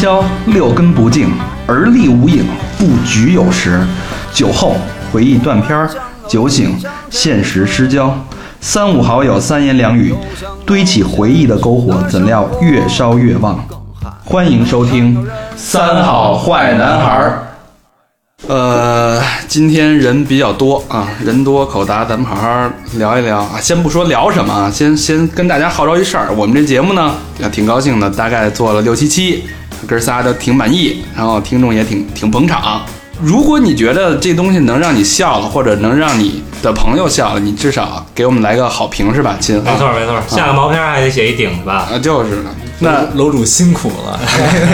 [0.00, 1.28] 喧嚣，六根不净，
[1.66, 2.42] 而立无影，
[2.78, 3.86] 不局有时。
[4.32, 4.76] 酒后
[5.12, 5.90] 回忆断片儿，
[6.26, 6.74] 酒醒
[7.10, 8.18] 现实失焦。
[8.62, 10.14] 三五好友三言两语，
[10.64, 13.62] 堆起回忆的篝火，怎料越烧越旺。
[14.24, 15.22] 欢迎收听
[15.54, 17.42] 《三好坏男孩儿》。
[18.48, 23.60] 呃，今天人比较多啊，人多口杂，咱们好好聊一聊啊。
[23.60, 27.14] 先不说聊什么啊，先先跟大家号召一事儿，我们这节目呢，
[27.52, 29.44] 挺高兴的，大概做了六七期，
[29.86, 32.82] 哥仨都挺满意，然后听众也挺挺捧场。
[33.22, 39.62] 如果你觉得这东西能让你笑了，或者能让你的朋友笑了，你至少给我们来个好评是吧，亲？
[39.62, 41.88] 没错没错，下个毛片还得写一顶吧？
[41.92, 42.44] 啊，就是的。
[42.82, 44.18] 那楼主辛苦了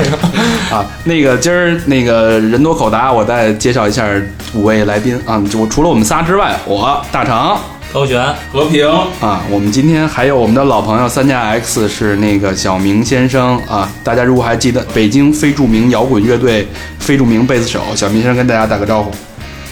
[0.70, 4.06] 啊，那个今儿那个人多口杂，我再介绍一下
[4.54, 7.58] 五位来宾啊，就除了我们仨之外，我大成。
[7.92, 8.20] 高璇、
[8.52, 8.86] 和平
[9.20, 16.66] 啊，我们今天还有我们的老朋友三加 X 是那个小明先生啊，大家如果还记得北京非著名摇滚乐队
[16.98, 19.10] 非著名贝斯手小明先生跟大家打个招呼。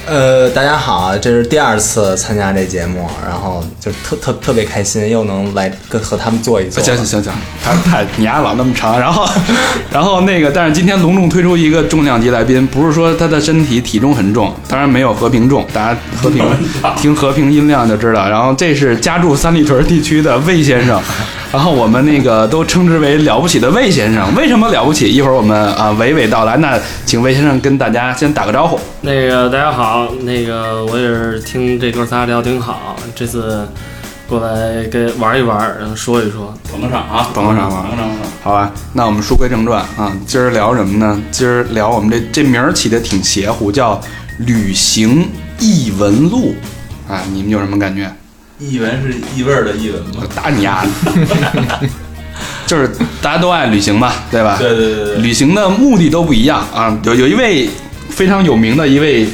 [0.06, 6.82] 呃，大家好，这是第二次参加这节目，然后就特特特别开心，又能来跟和他们坐一做。
[6.82, 7.32] 行行行行，
[7.64, 9.26] 他太你丫老那么长，然后
[9.90, 16.44] 然后那个，但是今天隆重推出一个重量级来宾，不是说他的身体体重很重，当然没有和平重，大家和平
[16.98, 18.28] 听和平音量就知道。
[18.28, 21.00] 然后这是家住三里屯地区的魏先生。
[21.54, 25.08] 然后我们那个都称之为了不起的魏先生，为什么了不起？
[25.08, 26.56] 一会儿我们啊娓娓道来。
[26.56, 28.76] 那请魏先生跟大家先打个招呼。
[29.02, 33.68] 那个大家好，那个我也是听这哥仨聊挺好，这次
[34.28, 38.10] 过来跟玩一玩，然后说一说，捧个场啊，捧个场捧个场。
[38.42, 41.22] 好吧，那我们书归正传啊，今儿聊什么呢？
[41.30, 43.94] 今儿聊我们这这名儿起的挺邪乎，叫
[44.38, 45.28] 《旅行
[45.60, 46.52] 异闻录》
[47.12, 48.12] 啊，你们有什么感觉？
[48.70, 50.22] 译文是异味儿的译文吗？
[50.34, 51.88] 打你丫的！
[52.66, 54.56] 就是大家都爱旅行嘛，对吧？
[54.58, 55.16] 对对对对。
[55.16, 56.98] 旅行的目的都不一样啊。
[57.04, 57.68] 有有一位
[58.08, 59.26] 非常有名的一位，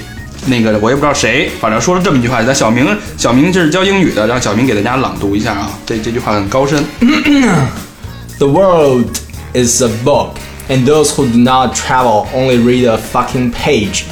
[0.46, 2.86] 那个我也不知道谁，反正说了这么一句话，叫小明。
[3.16, 5.70] 小明就是教英语的，让小明给大家朗读一下啊。
[5.86, 6.84] 这这句话很高深。
[8.38, 9.06] The world
[9.54, 10.30] is a book,
[10.68, 14.02] and those who do not travel only read a fucking page。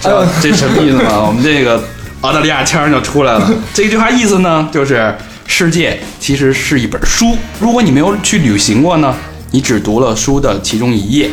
[0.00, 1.26] 这 这什么意思呢？
[1.26, 1.82] 我们这个。
[2.24, 3.50] 澳大利亚腔就出来了。
[3.74, 5.14] 这句话意思呢，就是
[5.46, 7.36] 世界其实是一本书。
[7.60, 9.14] 如果你没有去旅行过呢，
[9.50, 11.28] 你只读了书的其中一页。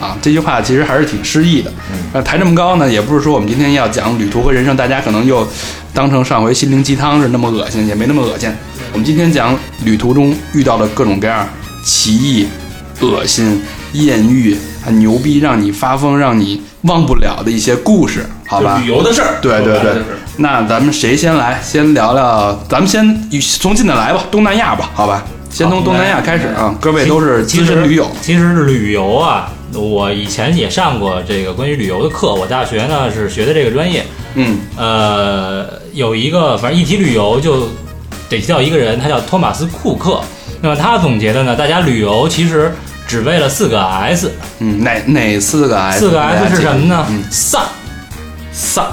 [0.00, 1.70] 啊，这句话其实还是挺诗意的。
[2.14, 5.46] 那抬这么高呢，也不是说我们今天要讲旅途和人生，大家可能又
[5.92, 8.50] 当成上回心灵鸡汤是那么恶心，也没那么恶心。
[8.92, 11.46] 我们今天讲旅途中遇到的各种各样
[11.84, 12.48] 奇异、
[13.00, 13.62] 恶心、
[13.92, 18.80] 艳遇、很牛逼，让你发疯、让你忘不了的一些故事，好吧？
[18.82, 19.36] 旅游的事儿。
[19.40, 20.02] 对对对。
[20.36, 21.60] 那咱们谁先来？
[21.62, 25.22] 先聊聊，咱们先从近的来吧，东南亚吧，好吧？
[25.50, 28.10] 先从东南亚开始啊，各位都是资深驴友。
[28.22, 34.02] 其实是旅游啊，我以前也上过这个关于旅游的课，我大学呢是学的这个专业。
[34.34, 37.68] 嗯，呃，有一个，反正一提旅游就
[38.30, 40.22] 得提到一个人，他叫托马斯库克。
[40.62, 42.74] 那么他总结的呢，大家旅游其实
[43.06, 44.32] 只为了四个 S。
[44.60, 45.98] 嗯，哪哪四个 S？
[45.98, 48.86] 四个 S 是什么呢？Sun，Sun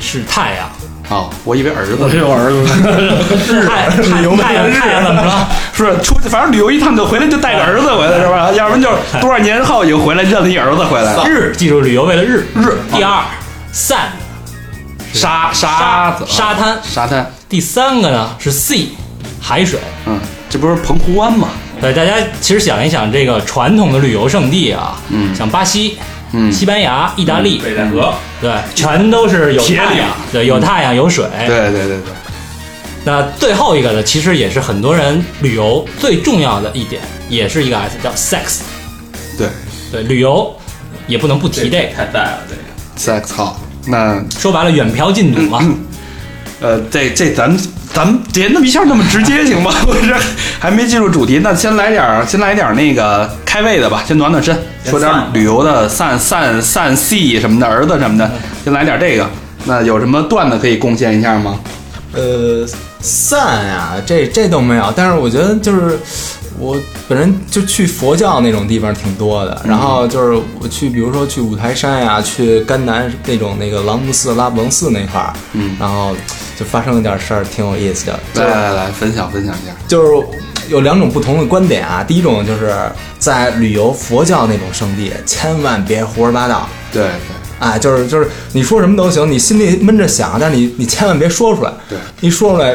[0.00, 0.68] 是太阳。
[1.10, 2.64] 哦，我以为儿子，我有儿子。
[3.66, 5.30] 太太阳太阳怎么着？
[5.74, 8.52] 是出去，反正旅游一趟就回来就带个儿子回来是吧？
[8.52, 8.88] 要不然就
[9.20, 11.16] 多少年后又回来认了一儿子回来。
[11.26, 12.78] 日，记住旅游为了日日。
[12.94, 13.24] 第二
[13.74, 13.96] ，sand，
[15.12, 17.28] 沙沙子沙滩沙滩。
[17.48, 18.86] 第三个呢是 sea，
[19.40, 19.80] 海水。
[20.06, 20.16] 嗯，
[20.48, 21.48] 这不是澎湖湾吗？
[21.80, 25.98] 对，大家其实想一想，这个传统的旅游胜地啊，嗯，像巴西。
[26.32, 32.12] 嗯，西班牙、意大利、北戴河，对，全都是有太阳，对，有太阳有水，对对对对。
[33.04, 38.60] 那最后一个呢，其实也是很多人旅游最重要的一点，也是一个 S，叫 sex。
[39.38, 39.48] 对
[39.90, 40.54] 对，旅游
[41.06, 43.20] 也不能不提这个，太在了这个。
[43.20, 45.66] sex 好，那说白了，远嫖近赌嘛。
[46.60, 47.58] 呃，这这咱
[47.92, 49.72] 咱们别那么一下那么直接行吗？
[49.86, 50.14] 我这
[50.58, 58.30] 还没进入主题，那先来点先来点那个开胃的吧，先暖暖身，说点旅游的散散散戏什么的，儿子什么的，
[58.64, 59.28] 先来点这个。
[59.64, 61.58] 那有什么段子可以贡献一下吗？
[62.12, 62.66] 呃，
[63.00, 65.98] 散呀，这这都没有，但是我觉得就是
[66.60, 66.76] 我
[67.08, 76.14] 本人就去佛教那种地方挺多的，然后就是我去，比如说去五台山呀，去甘南那种那个朗木寺、拉卜楞寺那块儿，嗯，然后
[76.58, 78.20] 就发生了点事儿，挺有意思的。
[78.34, 79.72] 来来来，分享分享一下。
[79.88, 80.26] 就是
[80.68, 82.74] 有两种不同的观点啊，第一种就是
[83.18, 86.68] 在旅游佛教那种圣地，千万别胡说八道。
[86.92, 87.10] 对对。
[87.58, 91.70] 啊，就是就是你说什么都行，你心里闷着想，但是你你千万别说出来。
[91.88, 92.74] 对，一说出来，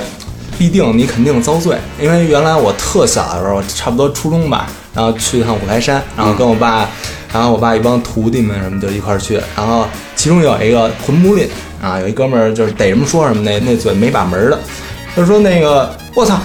[0.58, 6.88] 必定你肯定遭罪，因为原来我特小的时候，差不多初中吧，然后去一趟五台山，然后跟我爸，
[7.34, 9.86] 然后我爸一帮徒弟们什么就一块儿去，然后
[10.16, 11.48] 其中有一个魂不吝
[11.82, 14.60] 啊，有一哥们儿就是逮什么说什么，那那嘴没把门儿的，
[15.16, 16.38] 就说那个我操，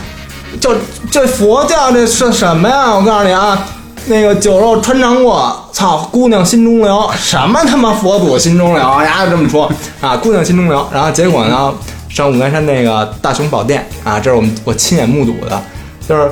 [0.61, 0.75] 就
[1.11, 2.95] 这佛教这是什么呀？
[2.95, 3.59] 我告诉你啊。
[4.07, 7.11] 那个酒肉穿肠过，操，姑娘心中留。
[7.19, 9.27] 什么他妈佛祖心中留呀？
[9.27, 9.71] 就这么说
[10.01, 10.89] 啊，姑娘心中留。
[10.91, 11.73] 然后结果呢，
[12.11, 15.63] 上五台山那个大雄宝殿啊，这是我们我亲眼目睹的，
[16.07, 16.31] 就是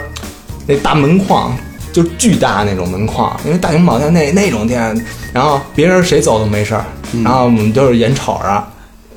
[0.66, 1.56] 那大门框，
[1.92, 4.94] 就巨大那种门框，因为大雄宝殿那那种店，
[5.32, 6.84] 然后别人谁走都没事儿，
[7.24, 8.64] 然后我们就是眼瞅着。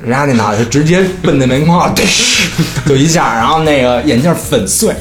[0.04, 1.94] 人家那脑袋就直接奔那门框，
[2.88, 4.96] 就一下，然后那个眼镜粉碎，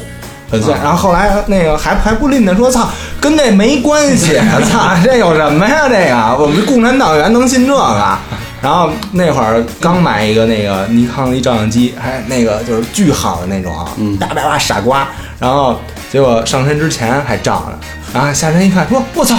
[0.50, 0.74] 粉碎。
[0.74, 2.86] 然后后来那个还还不吝的说：“操，
[3.18, 4.38] 跟那没关系，
[4.70, 5.88] 操，这有什么呀？
[5.88, 8.18] 这个我们共产党员能信这个？”
[8.62, 15.08] 然后那会儿刚买一个那个尼康一照相机，还那个就是巨好的那种啊，叭叭叭傻瓜。
[15.38, 15.80] 然后
[16.10, 17.78] 结果上山之前还照呢，
[18.12, 19.36] 然后下山一看，说：“我操！”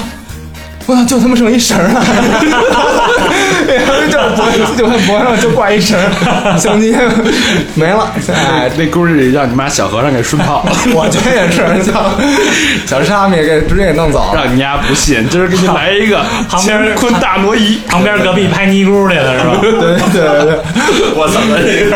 [0.88, 2.02] 我操，就他妈剩一绳儿了，
[3.68, 6.96] 然后就脖就脖上就挂一绳儿，相机
[7.76, 8.12] 没了。
[8.34, 12.12] 哎，那故事里让你妈小和尚给顺炮了， 我觉得也是，小
[12.86, 14.44] 小沙弥给直接给弄走了。
[14.44, 17.80] 让你丫不信，今儿给你来一个旁边乾坤大挪移。
[17.88, 19.58] 旁边隔壁拍尼姑去了是吧？
[19.62, 19.80] 对对
[20.12, 20.60] 对对
[21.16, 21.96] 我怎么这个？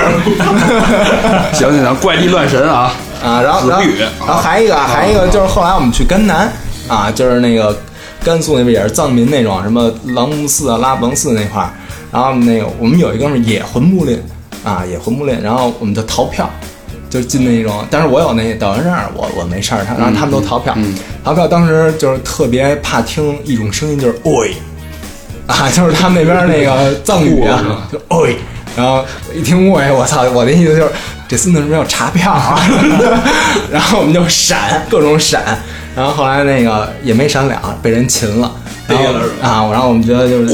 [1.54, 2.94] 行行行，怪力乱神啊！
[3.24, 3.84] 啊，然后然后
[4.42, 6.52] 还一个还一个就是后来我们去甘南
[6.88, 7.76] 啊，就是那个
[8.26, 11.70] 甘肃那边也是藏民那种什么朗木寺啊、拉卜楞寺那块儿，
[12.12, 14.20] 然后那个我们有一哥们儿也魂不吝
[14.64, 16.50] 啊，也魂不吝，然后我们就逃票。
[17.08, 20.76] 就进那种，但是我有那导游证儿，我我没事儿，他然后他们都逃票，
[21.24, 24.54] 逃票当时就是特别怕听一种声音，就是喂，
[25.48, 28.36] 啊，就是他们那边那个藏语啊，就喂，
[28.76, 30.92] 然后一听喂，我操，我的意思就是
[31.26, 32.60] 这孙子是不是要查票啊？
[33.72, 35.58] 然后我们就闪，各种闪，
[35.96, 38.52] 然后后来那个也没闪了，被人擒了。
[38.88, 39.04] 然后
[39.42, 40.54] 啊，然后我们觉得就是！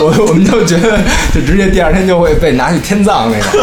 [0.00, 0.98] 我我们就觉得
[1.34, 3.60] 就直接第二天就会被拿去天葬那种，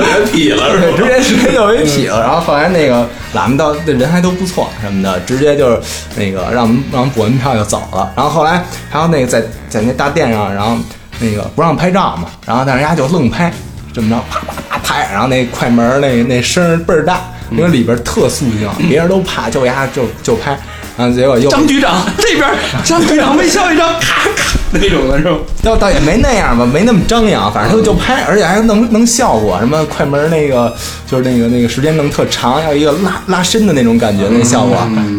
[0.00, 0.96] 人劈了是对，吧？
[0.96, 2.20] 直接直接就给劈了。
[2.20, 5.78] 然后后来那个喇嘛到这人还都不错什么的，直接就是
[6.16, 8.10] 那个让我们让我们补完票就走了。
[8.16, 10.78] 然后后来还有那个在在那大殿上，然后
[11.20, 13.52] 那个不让拍照嘛，然后但是人家就愣拍，
[13.92, 17.20] 这么着啪啪啪拍，然后那快门儿那那声儿倍儿大，
[17.50, 20.58] 因为里边特肃静，别人都怕，就丫就就拍。
[20.96, 22.50] 然后结果又张局长这边，
[22.84, 25.36] 张局长微笑一张，咔咔 那种的是吧？
[25.62, 30.74] 倒倒也没那样吧，没那么张扬，反正就就拍，而且还能能效果，什么快门那个
[31.06, 34.76] 就是那个那个时间弄特长，要一个拉拉伸的那种感觉，那效果。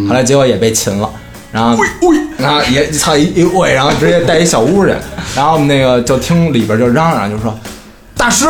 [0.08, 1.10] 后来结果也被擒了，
[1.50, 1.82] 然后
[2.38, 4.94] 然后也操一一喂，然后直接带一小屋去，
[5.34, 7.58] 然后我们那个就听里边就嚷嚷，就说
[8.18, 8.46] 大师，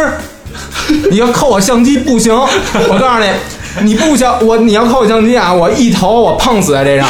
[1.12, 3.30] 你要扣我相机不行，我告诉你。
[3.84, 5.54] 你不想我，你要扣我相机啊！
[5.54, 7.08] 我一头我碰死在这上，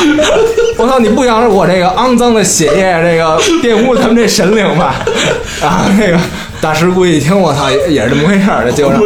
[0.78, 1.00] 我操！
[1.00, 4.96] 你不想我这个肮脏的血液，这个玷污他们这神灵吧？
[5.64, 6.18] 啊，那个
[6.62, 9.02] 大师估计一听，我操，也也是这么回事儿，就让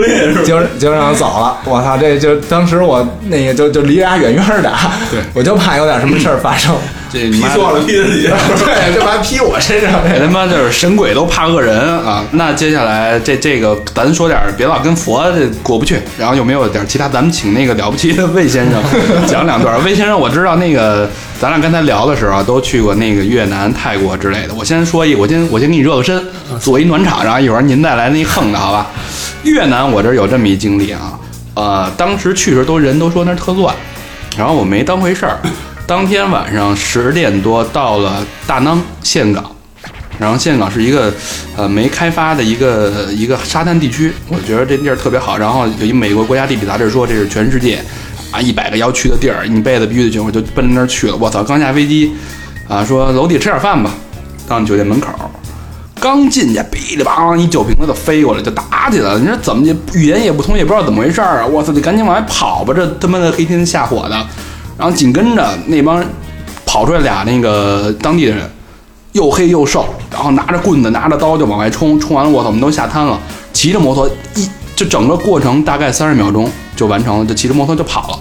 [0.46, 1.58] 就就让走了。
[1.66, 4.72] 我操，这就当时我那个就就离俩远远的，
[5.12, 6.78] 对我就怕有点什么事儿发生，劈
[7.14, 8.28] 这你妈错了，劈自己。
[8.66, 10.02] 对，就把它劈我身上。
[10.10, 12.26] 这他妈就是神鬼都怕恶人啊！
[12.32, 17.08] 那接下来这这个咱说点儿别老跟佛这过不去，然后有没有点儿其他？
[17.08, 18.82] 咱们请那个了不起的魏先生
[19.28, 19.82] 讲两段。
[19.84, 21.08] 魏先生，我知道那个
[21.40, 24.54] 咱俩刚才聊的时候啊都去过那个越南、泰国之类的。
[24.56, 26.20] 我先说一，我先我先给你热个身，
[26.60, 28.88] 做一暖场，然后一会儿您再来那一横的好吧？
[29.44, 31.20] 越南我这儿有这么一经历啊，
[31.54, 33.76] 呃，当时去的时候都人都说那儿特乱，
[34.36, 35.38] 然后我没当回事儿。
[35.94, 39.46] 当天晚上十点多到了大囊岘港，
[40.18, 41.14] 然后岘港是一个
[41.56, 45.38] 呃没开发的一个一个沙滩地区，我觉得这地儿特别好。
[45.38, 47.80] 然后有一美国国家地理杂志说这是全世界
[48.32, 51.16] 啊一百个要去的地儿，一辈子必须得去，我就奔着那儿去了。
[51.16, 52.12] 我操，刚下飞机
[52.68, 53.92] 啊，说楼底吃点饭吧，
[54.48, 55.10] 到酒店门口。
[56.00, 59.20] 刚进去，噼里啪啦一酒瓶子就飞过来，就打起来了。
[59.20, 61.46] 你说怎么就语言也不通，也不知道怎么回事儿啊！
[61.46, 62.74] 我操，得赶紧往外跑吧！
[62.76, 64.28] 这他妈的黑天下火的。
[64.84, 66.04] 然后紧跟着那帮
[66.66, 68.42] 跑出来俩那个当地的人，
[69.14, 73.18] 又黑又瘦，然后拿着棍子拿着刀就往外冲，冲完了我操，我们都下滩了，
[73.54, 78.20] 骑着摩托一就整个过程大概三十秒钟就完成了，就骑着摩托就跑了。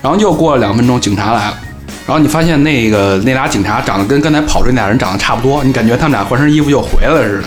[0.00, 1.58] 然后又过了两分钟，警察来了。
[2.06, 7.44] 然后你发现那个那俩警察长得跟刚才跑出那俩人长得差不多，你感觉他们俩换身衣服又回来了似的。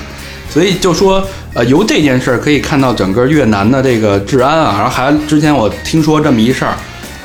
[0.49, 4.75] 所以就说，呃，由这件事儿可以看到整个越南的这个治安啊。
[4.75, 6.73] 然后还之前我听说这么一事儿，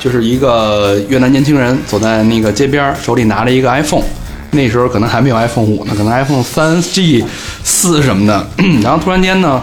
[0.05, 4.03] 就是一个越南年轻人走在那个街边儿，手里拿着一个 iPhone，
[4.51, 7.25] 那时候可能还没有 iPhone 五呢，可能 iPhone 三 G
[7.63, 8.47] 四什么的。
[8.83, 9.59] 然后突然间呢，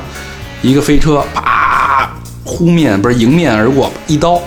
[0.61, 2.11] 一个飞车啪
[2.43, 4.41] 呼面不是迎面而过，一刀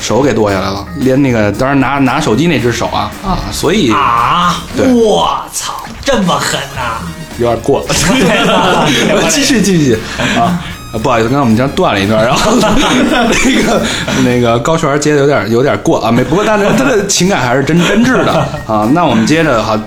[0.00, 4.62] 手给剁下来了，连那个当然拿拿手机那只手啊啊，所以啊！
[4.78, 7.02] 我操，这么狠呐、
[7.40, 7.86] 有点过了。
[9.28, 9.98] 继续继续
[10.38, 10.62] 啊。
[10.92, 13.82] 啊不好意思，刚才我们这样断了一段，然后那个
[14.24, 18.32] 那个高璇接的有点有点过啊，没不过但是他的情感还是真真挚的
[18.66, 18.90] 啊。
[18.92, 19.80] 那我们接着哈，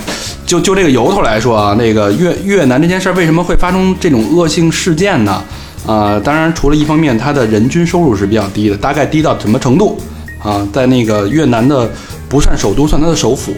[0.45, 5.43] 就就这个由头来说啊，那个越越南这件事儿为什么会发生这种恶性事件呢？
[5.85, 9.99] 啊、当然除了一方面，它的人均收入是比较低的，大概低到什么程度
[10.41, 10.65] 啊？
[10.71, 11.91] 在那个越南的
[12.29, 13.53] 不算首都，算它的首府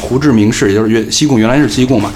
[0.00, 2.12] 胡志明市，也就是越西贡，原来是西贡嘛，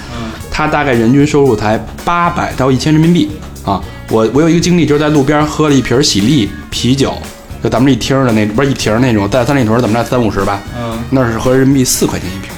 [0.49, 3.52] 它大概人均收入才八百到一千人民币啊。
[4.09, 7.17] 我我有一个经历，就是在路边喝了一瓶喜力啤酒，
[7.63, 12.51] 就咱们这一听的那不是一瓶那种，在三里屯怎么着三五十吧，嗯，那是合人民币四块钱一瓶，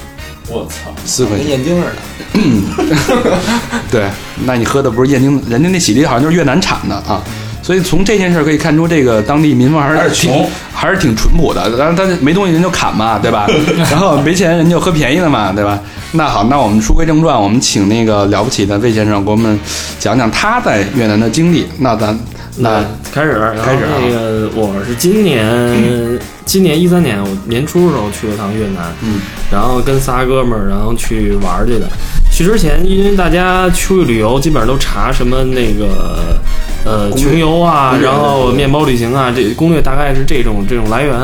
[0.48, 1.46] 我操，四块钱。
[1.46, 1.92] 跟燕京似的。
[3.90, 4.10] 对，
[4.44, 7.22] 那你喝的不是燕京，人家那喜力好像就是越南产的啊。
[7.66, 11.68] 所以从这件事儿可以看出，这个当地民风还是挺穷还是挺淳朴的。
[11.76, 13.44] 当然，他没东西人就砍嘛，对吧？
[13.90, 15.76] 然后没钱人就喝便宜的嘛，对吧？
[16.12, 19.58] 那好，那我们书归正传，我们请那个了不起的魏先生给我们
[19.98, 21.66] 讲讲他在越南的经历。
[21.80, 22.16] 那咱
[22.58, 29.18] 那开始，开始啊那个我是今年今年一三年我年初的时候去了趟越南，嗯，
[29.50, 31.88] 然后跟仨哥们儿，然后去玩儿去的。
[32.30, 36.38] 去之前，因为大家出去旅游，基本上都查什么那个
[36.86, 41.14] 呃穷游啊然后面包旅行啊，这攻略大概是这种这种来源。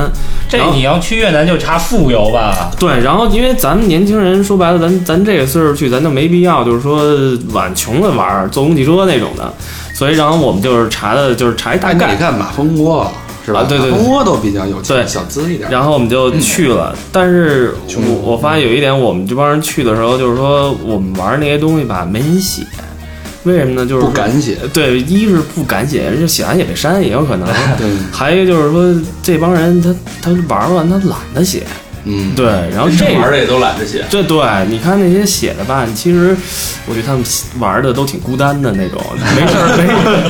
[0.49, 2.71] 这你要去越南就查富游吧？
[2.78, 7.00] 对，然后因为咱们年轻人说白了，咱咱这个岁数去，咱就没必要就是说
[7.52, 9.50] 往穷的玩，坐公汽车那种的。
[9.95, 12.19] 所以，然后我们就是查的，就是查一大概你。
[12.19, 13.11] 看马蜂窝
[13.47, 13.61] 是吧？
[13.61, 15.71] 啊对对蜂窝都比较有钱，对小资一点。
[15.71, 22.62] 然后我们就去了，但是我我发现有一点，我们这帮人去的时候，就是说我们玩那些东西吧，没人写，
[23.45, 23.85] 为什么呢？
[23.85, 27.49] 就是不敢写，对，一是不敢写，人家写完也被删，也有可能。
[27.77, 31.65] 对，还有一个就是说，这帮人他他玩完他懒得写，
[32.05, 34.05] 嗯，对，然后这玩的也都懒得写。
[34.09, 36.37] 对对，你看那些写的吧，其实
[36.87, 37.25] 我觉得他们
[37.59, 39.01] 玩的都挺孤单的那种，
[39.35, 39.77] 没事儿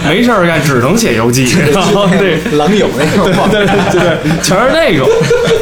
[0.08, 2.38] 没没事儿干，只能写游记， 然后对。
[2.56, 5.06] 狼友那种，对对对，全是那种。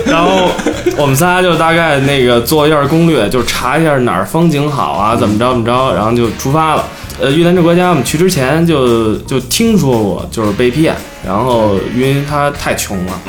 [0.06, 0.50] 然后
[0.96, 6.84] 我们仨就大概那个做一下攻略，就查一下哪儿风景好啊，怎么着怎么着，然后就出发了。
[7.20, 10.94] 呃，越南这国家我们去之前就就听说过，就是被骗，
[11.26, 13.20] 然后因为它太穷了。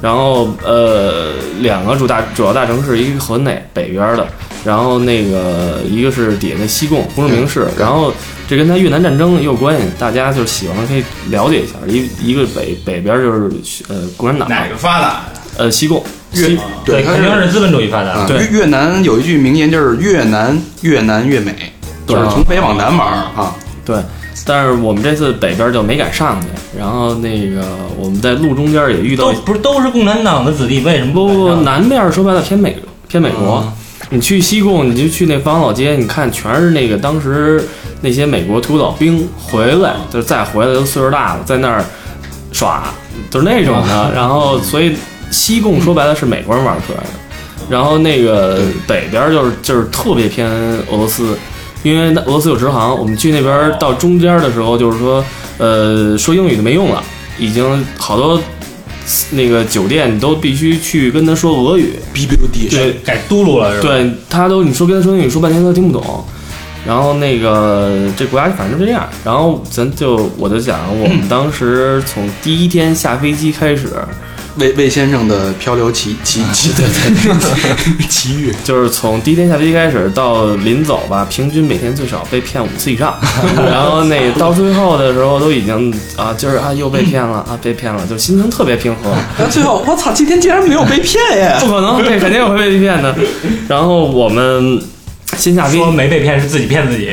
[0.00, 4.26] 然后呃，两个主大主要大城市，一个河内北边的，
[4.64, 8.12] 然后那个一个是底下的西贡胡志明市，然后
[8.48, 11.74] 这跟他越南战争也有关系，大家就喜欢可以了解一下。
[11.86, 13.50] 一一个北北边就是
[13.88, 15.20] 呃共产党，哪个发达？
[15.56, 16.48] 呃西贡越
[16.84, 18.10] 对，它肯定是资本主义发达。
[18.10, 21.71] 啊，对越越南有一句名言，就是越南越南越美，
[22.12, 23.54] 就是从北往南玩儿啊。
[23.84, 23.96] 对。
[24.44, 27.62] 但是我们这次北边就没敢上去，然后那个
[27.96, 32.76] 我们在路中间也遇到都不是都是共产党的子弟，为什么不南边说白了偏美
[33.08, 33.72] 偏美国。
[34.10, 37.66] 你去西贡，你就去那方老街，你看全是那个当时
[38.00, 41.84] 那些美国土老兵回来，就是再回来都岁数大了，在那儿
[42.52, 42.82] 耍，
[43.30, 44.10] 就是那种的。
[44.12, 44.96] 然后，所以
[45.30, 47.10] 西贡说白了是美国人玩出来的。
[47.70, 50.50] 然后那个北边就是就是特别偏
[50.90, 51.38] 俄罗斯，
[51.82, 55.24] 因为那俄罗斯有直航，我们去那边到中间的时候，就是说，
[55.58, 57.02] 呃，说英语就没用了，
[57.38, 58.40] 已经好多
[59.30, 63.88] 那个酒店你都必须去跟他说俄语，B B D 对改嘟噜了是吧？
[63.88, 66.24] 对，他都你说跟他说英语说半天他都听不懂。
[66.84, 73.88] 然后那个这国家反正就这样，然后咱就我就讲，我们当时从第一天下飞机开始，
[74.56, 83.18] 魏魏先生的漂流奇奇奇对对 奇遇，就是从第一天下飞机开始到临走吧，平均每天最少被骗五次以上。
[83.56, 89.10] 然后那到最后的时候都已经啊，就是啊又被骗了啊，被骗了，就心情特别平和。
[89.38, 91.56] 然后最后我操，今天竟然没有被骗耶！
[91.60, 93.16] 不可能，这肯定会被骗的。
[93.68, 94.82] 然后我们
[95.38, 97.10] 先下飞机说，没被骗是自己骗自己。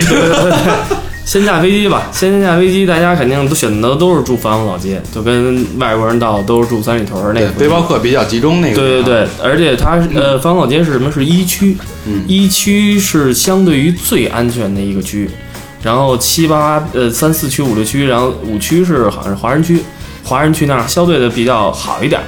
[1.29, 8.75] 先下飞机吧，先下飞机，大家肯定都选择都是住繁华老街，就跟外国人到都是住三里屯儿那个，背包客比较集中那个。
[8.75, 11.11] 对对对，而且它呃，繁华老街是什么？
[11.11, 15.29] 是一区，嗯一区是相对于最安全的一个区，
[15.83, 19.83] 然后七八呃三四区五六区，然后五区是好像是华人区，
[20.23, 22.19] 华人区那儿相对的比较好一点，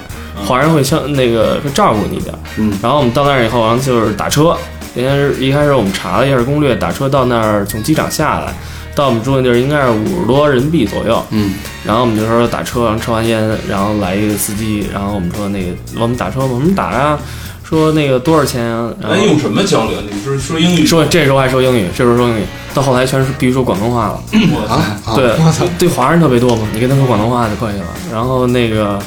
[0.46, 2.36] 华人会相那个会照顾你一点。
[2.58, 4.55] 嗯然后我们到那儿以后，然后就是打车。
[4.93, 8.53] 应该是一开始我们查了一下攻略，打车到那儿从机场下来，
[8.96, 11.24] 到我们住的地儿应该是五十多人民币左右。
[11.32, 11.54] 嗯，
[11.86, 17.18] 然后我们就说打车，然后抽完烟，然后来一个司机，然后我们说那个我们打车，我们打呀，
[17.64, 18.94] 说那个多少钱啊？
[19.00, 20.00] 然后用什么交流？
[20.02, 20.86] 你们是说英语？
[20.86, 22.44] 说这时候还说英语，这时候说英语，
[22.74, 24.22] 到后来全是必须说广东话了。
[24.32, 24.76] 我操！
[25.12, 27.86] 啊，对，对华人特别多嘛，你跟他说广东话就可以了。
[28.12, 29.00] 然后那个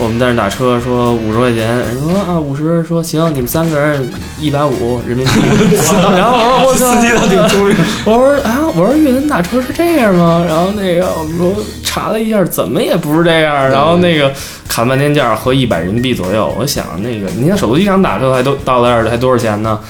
[0.00, 5.32] 我们在那打车说五十块钱，人说啊五十，说行，你们三个人一百五人民币。
[6.16, 7.76] 然后我说我操，司机倒挺聪明。
[8.04, 10.44] 我说啊，我说越南打车是这样吗？
[10.48, 11.52] 然后那个我们说
[11.82, 13.68] 查了一下，怎么也不是这样。
[13.68, 14.32] 然后那个
[14.68, 19.80] 砍半天价合一百人民币左右，我想那个你看首都机场打车还都到那儿还多少钱呢？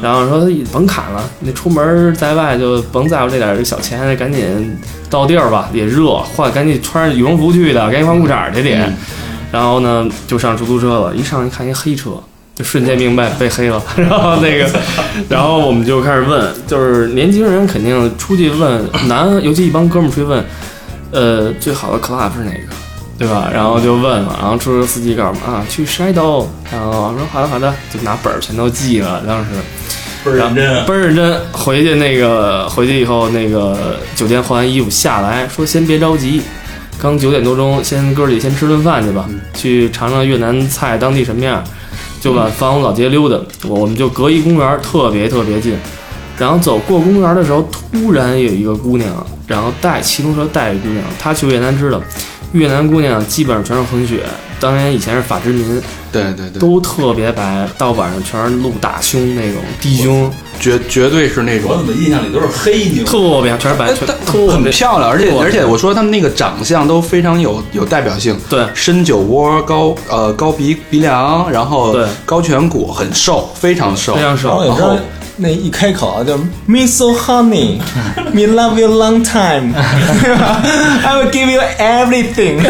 [0.00, 4.78] 然后说甭砍了，那出门在外就甭在乎这点小钱，赶紧
[5.10, 8.92] 到地儿吧，也热，换赶紧穿着羽绒服去的，赶紧换裤衩去得。
[9.50, 12.12] 然后呢，就上出租车了，一上一看一黑车，
[12.54, 13.82] 就瞬间明白被黑了。
[13.96, 14.68] 然后那个，
[15.28, 20.44] 然后我们就开始问，就是年轻人肯定出去问男，尤其一帮哥们儿出去问，
[21.12, 22.58] 呃，最好的 club 是哪个？
[23.18, 23.50] 对吧？
[23.52, 26.46] 然后就问了，然后出租车司机告诉我们啊，去 Shadow。
[26.70, 29.50] 然后我说好的好的，就拿本儿全都记了，当时。
[30.24, 30.84] 倍儿认真啊。
[30.86, 31.40] 倍儿认真。
[31.50, 36.42] 回去那个回去以后，那个酒店换完衣服下来说先别着急，
[37.00, 41.62] 刚九点多钟，先哥儿几先吃顿饭去吧，去尝尝越南菜当地什么样，
[42.20, 43.36] 就往房屋老街溜达。
[43.68, 45.76] 我我们就隔一公园，特别特别近。
[46.36, 52.00] 然后走过公园的时候，突然有一个姑娘，然后带骑自行车带一姑娘，她去越南知道，
[52.52, 54.24] 越南姑娘基本上全是混血，
[54.60, 60.30] 当年以前是法之民，对对对，都特别白，到晚上全是露大胸那种低胸。
[60.60, 61.70] 绝绝对是那种。
[61.70, 63.04] 我种怎么印象里都是黑妞？
[63.04, 63.94] 特别全是白，
[64.50, 68.66] 很漂亮，而且而且我说他们那个长相都非常有有代表性，对。
[68.74, 72.08] 深酒窝、高呃高鼻鼻梁，然后对。
[72.26, 74.64] 高颧骨，很瘦，非常瘦，非常瘦。
[74.64, 74.98] 然后
[75.40, 77.78] 那一开口啊就 Me so honey,
[78.32, 82.60] me love you long time, I will give you everything,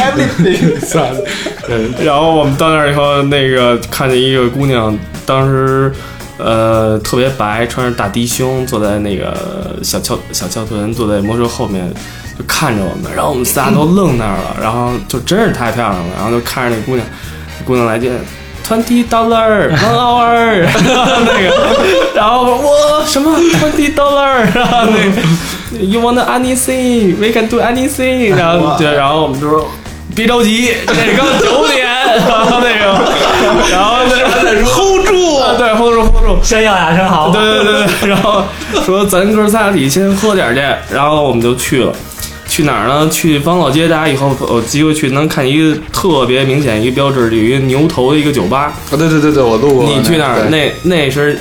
[0.00, 0.80] everything。
[0.80, 1.20] 算了，
[1.68, 5.92] 嗯，然后我们到那儿以后，那个看见一个姑娘，当时
[6.38, 11.86] 呃特别白，穿着大低胸，坐在那个小翘小翘臀，坐在摩托车后面，
[12.38, 17.06] 就看着我们，然后我们仨都愣那儿了，然后就真是太漂亮了，然后就看着那姑娘，
[17.66, 18.10] 姑娘来劲。
[18.68, 20.66] Twenty dollar one hour，
[21.24, 21.56] 那个，
[22.14, 29.66] 然后我什么 twenty dollar，然后那个 you want anything，we can do anything，然后对，然后我们就说
[30.14, 31.86] 别着急，这刚九点，
[32.28, 32.84] 然后那个，
[33.70, 33.96] 然后
[34.42, 37.30] 那个 hold 住，对 hold 住 hold 住，先要俩生蚝。
[37.30, 38.44] 对对对对，然后
[38.84, 40.60] 说咱哥仨得先喝点儿去，
[40.94, 41.90] 然后我们就去了。
[42.58, 43.08] 去哪儿呢？
[43.08, 48.72] 去方老街，大家以后有机会去能看一个特别明显一个标志，有一个牛头的一个酒吧。
[48.90, 49.84] 啊，对对对对，我路过。
[49.84, 51.38] 你去那儿，那那是，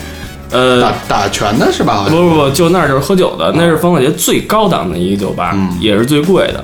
[0.52, 2.06] 呃，打打拳的是吧？
[2.08, 6.64] 不不不，就那儿就是喝酒的，那是方老街最高档的一个酒吧，嗯也是最贵的。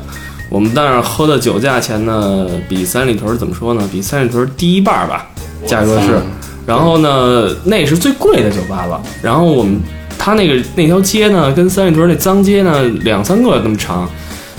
[0.52, 3.89] 我们在那儿喝的酒价钱呢，比三里屯怎么说呢？
[3.92, 5.26] 比三里屯低一半儿吧，
[5.66, 6.22] 价格是。
[6.68, 9.02] 然后呢，那是最贵的酒吧了。
[9.24, 9.82] 然后我们
[10.16, 14.08] 他那个那条街呢，跟三里屯那脏街呢，两三个那么长，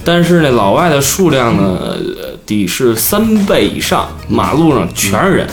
[0.05, 5.47] 但是那老外的数量呢，呃得是三倍以上，马路上全是人。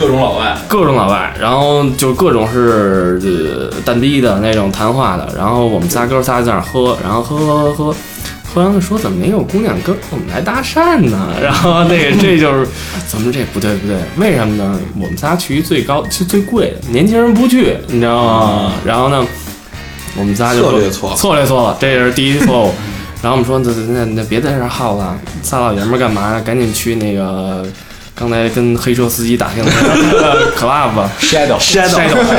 [0.00, 7.96] 各种老外，各种老外，然后就各种是呃蛋逼的那种谈话的，然后我们仨哥仨在那儿喝，然后喝喝喝喝，
[8.52, 11.28] 喝完了说怎么没有姑娘跟我们来搭讪呢？
[11.40, 12.68] 然后那个这就是
[13.06, 14.76] 怎么这不对不对，为什么呢？
[15.00, 18.72] 我们仨去最高去最贵的，年轻人不去，你知道吗？
[18.84, 19.24] 然后呢，
[20.16, 22.74] 我们仨就策略错了错略错了，这是第一错误。
[23.26, 26.40] 然后我们说那那那别在这儿耗了，仨老爷们儿干嘛呀？
[26.46, 27.66] 赶紧去那个
[28.14, 29.70] 刚才跟黑车司机打听的
[30.56, 31.98] club 吧 Shadow shadow，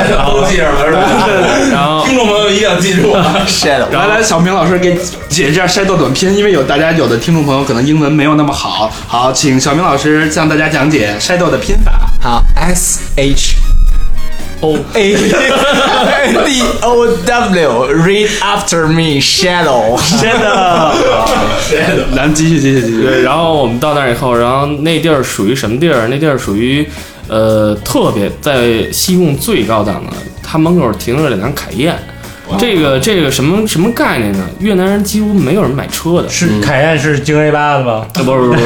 [0.09, 1.27] 然后都记上了是吧？
[1.69, 3.35] 然后听众朋友一定要记住啊！
[3.45, 4.95] Shadow，来来，小明老师给
[5.27, 11.91] 解释一下 shadow 短拼，因为有大家有的听众朋友可能英文没有那么好，好，请小明老师向大家讲解 shadow 的拼法。
[12.21, 13.57] 好，S H
[14.61, 15.15] O A
[16.45, 19.97] D O W，Read after me，Shadow。
[20.01, 20.91] shadow。
[22.15, 23.03] 咱继续继续继续。
[23.03, 26.07] 对，然后我们到那儿以后，然后那地儿属于什么地儿？
[26.07, 26.87] 那地儿属于
[27.27, 31.95] 呃特别在西贡最高档的，它门口停着两辆凯宴。
[32.57, 34.47] 这个这个什么什么概念呢？
[34.59, 38.07] 越南人几乎没有人买车的，是凯宴是京 A 八的吗？
[38.15, 38.59] 呃，不是不是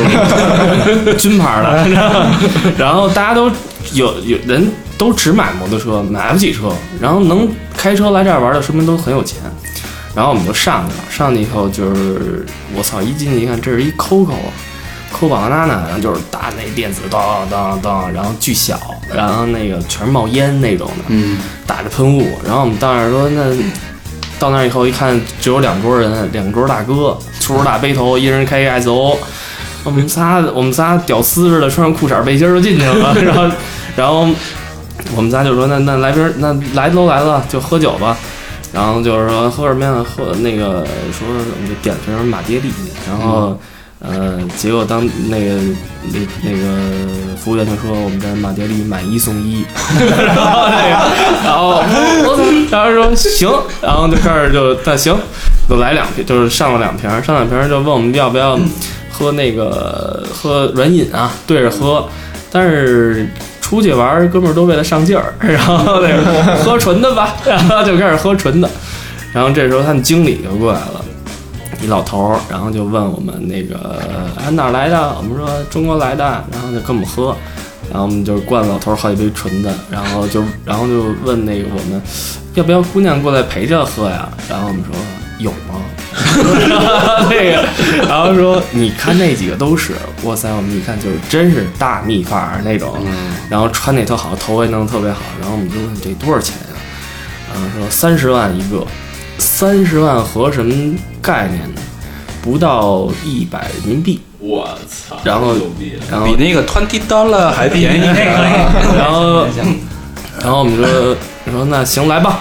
[1.03, 1.83] 不是，军牌的。
[2.77, 3.49] 然后大家都
[3.93, 9.39] 有有人都只买摩托车，买不起车，然后能开车来这儿玩的，说明都很有钱。
[10.13, 14.53] 然后我们就上去了，上去以后就是我操，一进去一看，这是一 COCO 啊。
[15.11, 18.79] 抠宝娜娜，然后就是大那电子当当当，然后巨小，
[19.11, 22.37] 然后那个全是冒烟那种的，嗯，打着喷雾。
[22.45, 23.41] 然后我们到那儿说，那
[24.37, 29.17] 到那儿以后一看，只有两桌人，两桌大哥，粗着大背头，一人开一 SO。
[29.83, 33.55] 我们仨我们仨屌丝似的穿上裤衩背心就进去了，然后
[33.97, 34.27] 然后
[35.15, 38.17] 我们仨就说那那来瓶那来都来了就喝酒吧，
[38.73, 40.03] 然后就是说喝什么呀？
[40.03, 41.27] 喝那个说
[41.67, 42.71] 就点瓶马爹利，
[43.07, 43.57] 然后。
[44.03, 45.61] 呃，结果当那个
[46.11, 49.63] 那那个服务员就说我们这马爹利买一送一，
[50.09, 50.89] 然后那个，
[51.43, 51.83] 然后
[52.25, 52.35] 我
[52.67, 53.47] 操，然后说行，
[53.79, 55.15] 然后就开始就那行，
[55.69, 58.59] 就来两瓶，就是上了两瓶，上两瓶就问我们要不要
[59.11, 62.09] 喝那个喝软饮啊，对着喝，
[62.51, 63.29] 但是
[63.71, 68.69] 出去玩，哥们儿都为了上劲儿， 然后那个喝纯的吧，然后就开始喝纯的，
[69.31, 71.05] 然后这时候他们经理就过来了。
[71.81, 73.77] 一老头儿，然后就问我们那个
[74.35, 75.15] 啊哪儿来的？
[75.17, 77.33] 我们说中国来的，然后就跟我们喝，
[77.89, 82.01] 然后我们就灌老头儿好几杯纯的，然后就然后就问那个我们
[82.55, 84.27] 要不要姑娘过来陪着喝呀？
[84.49, 84.93] 然后我们说
[85.39, 85.79] 有吗？
[87.29, 87.65] 那个，
[88.07, 89.93] 然后说你看那几个都是，
[90.23, 92.97] 哇塞，我们一看就是真是大蜜范儿那种，
[93.49, 96.75] 然后穿的特好，头发弄得特别好，然后我们就问这多少钱呀？
[97.53, 98.85] 然后说三十万一个。
[99.37, 101.81] 三十万合什么概念呢？
[102.43, 105.17] 不到一百人民币，我操！
[105.23, 105.55] 然后
[106.23, 108.03] 比那个 twenty dollar 还便宜。
[108.95, 109.47] 然后
[110.39, 111.17] 然后我们说
[111.51, 112.39] 说那行来吧，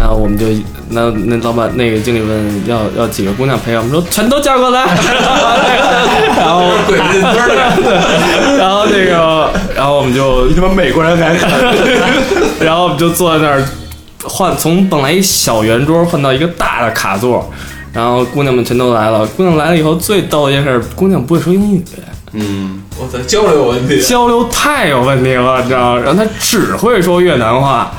[0.00, 0.46] 那我们就
[0.90, 4.84] 那那老板那个经理问要要几个姑娘陪，我们说全都叫过来，
[6.38, 11.34] 然后鬼子村儿然后那个然后我们就他妈美国人还
[12.64, 13.62] 然后我们就坐在那儿，
[14.24, 17.50] 换从本来一小圆桌换到一个大的卡座，
[17.92, 19.26] 然后姑娘们全都来了。
[19.26, 21.84] 姑娘来了以后，最逗的一件事，姑娘不会说英语，
[22.32, 24.00] 嗯，我操，交流有问题。
[24.00, 26.00] 交流太有问题了，你知道吗？
[26.04, 27.92] 然后她只会说越南话，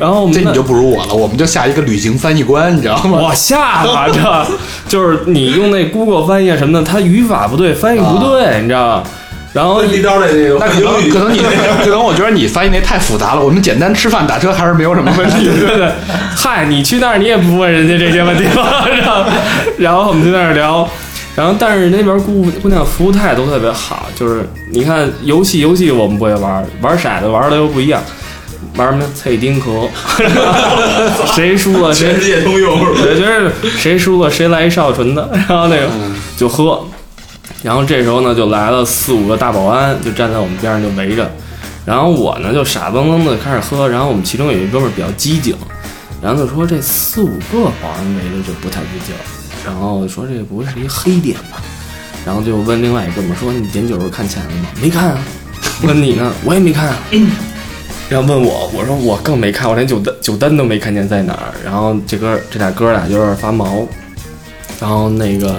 [0.00, 3.18] 然后我们那这你就不如我了，我们就下一个旅行翻译官，你知道吗？
[3.20, 4.46] 我下吧，这
[4.88, 9.02] 就是你用那 Google 翻译什么的，它语法不对，翻译不对，你知道吗？
[9.52, 11.38] 然后地道的那个那可能可能你
[11.82, 15.44] 可能我觉得你翻译那太复杂了，我们简单吃饭打车还是没有什么问题。
[15.44, 15.90] 对对，
[16.36, 18.86] 嗨，你去那儿你也不问人家这些问题吧？
[18.86, 19.24] 然后，
[19.76, 20.88] 然后我们就在那儿聊，
[21.34, 28.00] 然后但是那边姑姑娘服务态度特别好，就是你看游戏游戏我们不会玩，玩骰子玩的又不一样，
[28.76, 29.88] 玩什么脆丁壳，
[31.34, 33.00] 谁输了谁全世界通用是吧？
[33.02, 35.88] 对，就是谁输了谁来一少纯的，然后那个
[36.36, 36.84] 就喝，
[37.62, 41.30] 然后这时候呢就来了四五个大保安，就站在我们边上就围着，
[41.84, 45.56] 然后我呢就傻愣愣的开始喝，然后我们其中有一哥们儿比较机警，
[46.22, 49.20] 然后就说这四五个保安围着就不太对劲儿，
[49.64, 51.60] 然后说这不会是一黑点吧？
[52.26, 54.68] 然后就问另外一哥们说你点酒时候看钱了吗？
[54.82, 55.18] 没看啊。
[55.82, 56.30] 问你呢？
[56.44, 56.96] 我也没看啊。
[58.10, 61.54] 然后问我，我说我更没看，我连酒单酒单都没看见在哪儿。
[61.64, 63.86] 然后这哥这俩哥俩就有点发毛，
[64.80, 65.56] 然后那个，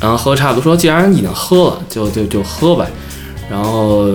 [0.00, 2.84] 然后喝差不多说，既然已经喝了，就就就喝呗。
[3.48, 4.08] 然后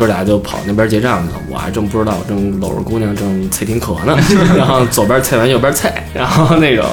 [0.00, 4.16] 哥俩就跑那边结账去了，我还正不知道，正搂着姑娘正啐听渴呢，
[4.56, 6.86] 然后左边啐完右边啐，然后那种，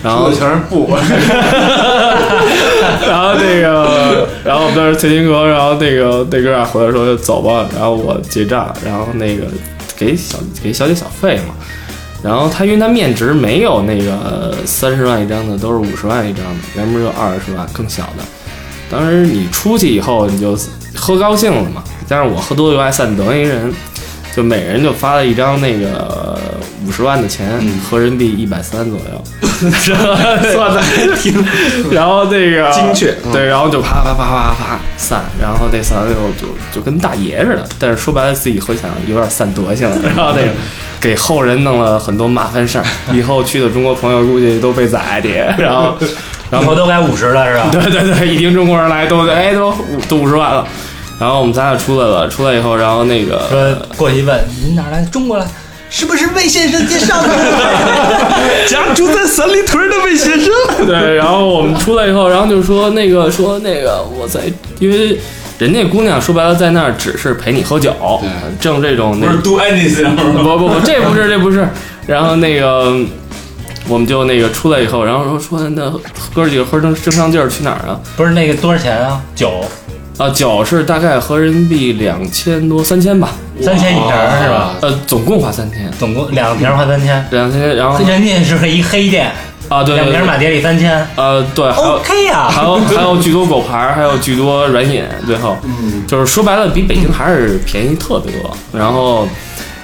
[0.00, 0.88] 然后全是布，
[3.04, 9.46] 然后那个，然后我们在那儿啐听歌，然后那个那哥俩回来说走吧，然后我结账，然后那个
[9.96, 11.54] 给小给小姐小费嘛，
[12.22, 18.22] 然后他因为他面值没有那个三十万一张的，都是五十万一张的，原本就二十万更小的。
[18.88, 20.56] 当时你出去以后你就
[20.94, 23.72] 喝高兴了嘛，加上我喝多了又爱散德一人，
[24.34, 26.38] 就每人就发了一张那个
[26.86, 29.24] 五十万的钱，合人民币一百三左右
[29.56, 31.44] 算的还挺，
[31.90, 40.48] 然后那个精确对，然后就啪啪啪啪啪散，然后那散完以后就就跟大爷似的，但是说白了自己回想有点散德性了，然后那个
[41.00, 45.96] 给后人弄了很多麻烦事儿，以后去的中国朋友估计都被宰的，然后
[46.50, 47.68] 然后都该五十了是吧？
[47.72, 50.66] 对对对，一听中国人来都哎都五都五十万了，
[51.18, 55.02] 然后我们仨就出来了，出来以后，然后那个说过去一问您哪儿来？
[55.06, 55.46] 中国来，
[55.88, 57.28] 是不是魏先生介绍的？
[58.68, 60.52] 家住在三里屯的魏先生，
[60.86, 64.40] 对，然后我们出来以后，然后就说那个说那个我在，
[64.78, 65.18] 因为
[65.58, 67.94] 人家姑娘说白了在那儿只是陪你喝酒，
[68.60, 71.66] 挣这种那不是 do anything 不不不，这不是这不是，
[72.06, 72.94] 然后那个
[73.88, 75.90] 我们就那个出来以后，然后说说那
[76.34, 77.98] 哥几个喝成正上劲儿去哪儿啊？
[78.16, 79.18] 不是那个多少钱啊？
[79.34, 79.64] 酒
[80.18, 84.74] 啊，酒是大概合人民币两千多三千吧，三千一瓶儿是吧？
[84.80, 89.30] 呃，总共花三千，总共两瓶儿花三千，两千，然后人家是一黑店，
[89.68, 91.06] 啊对对对，两瓶马爹利三千。
[91.16, 91.68] 呃对。
[91.70, 95.56] ，OK 呀、还有还有巨多狗牌儿，还有巨多软饮，最后，
[96.06, 98.56] 就是说白了，比北京还是便宜特别多。
[98.72, 99.28] 然后，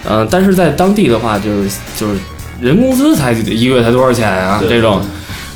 [0.08, 2.18] 嗯、但是在当地的话，就是就是
[2.58, 4.62] 人工资才一个月才多少钱啊？
[4.66, 5.02] 这种，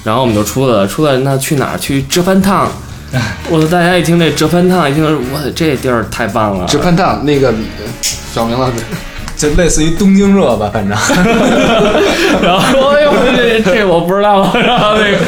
[0.05, 1.79] 然后我们就出来了，出来那去哪儿？
[1.79, 2.69] 去吃饭烫，
[3.49, 3.67] 我操！
[3.69, 7.55] 大家一听这折返烫，一听我这地儿太棒了，直攀烫那个
[8.03, 8.75] 小明老师，
[9.37, 10.97] 就类似于东京热吧，反正。
[12.43, 15.19] 然后说：“哎呦，这这我不知道。”然后那个，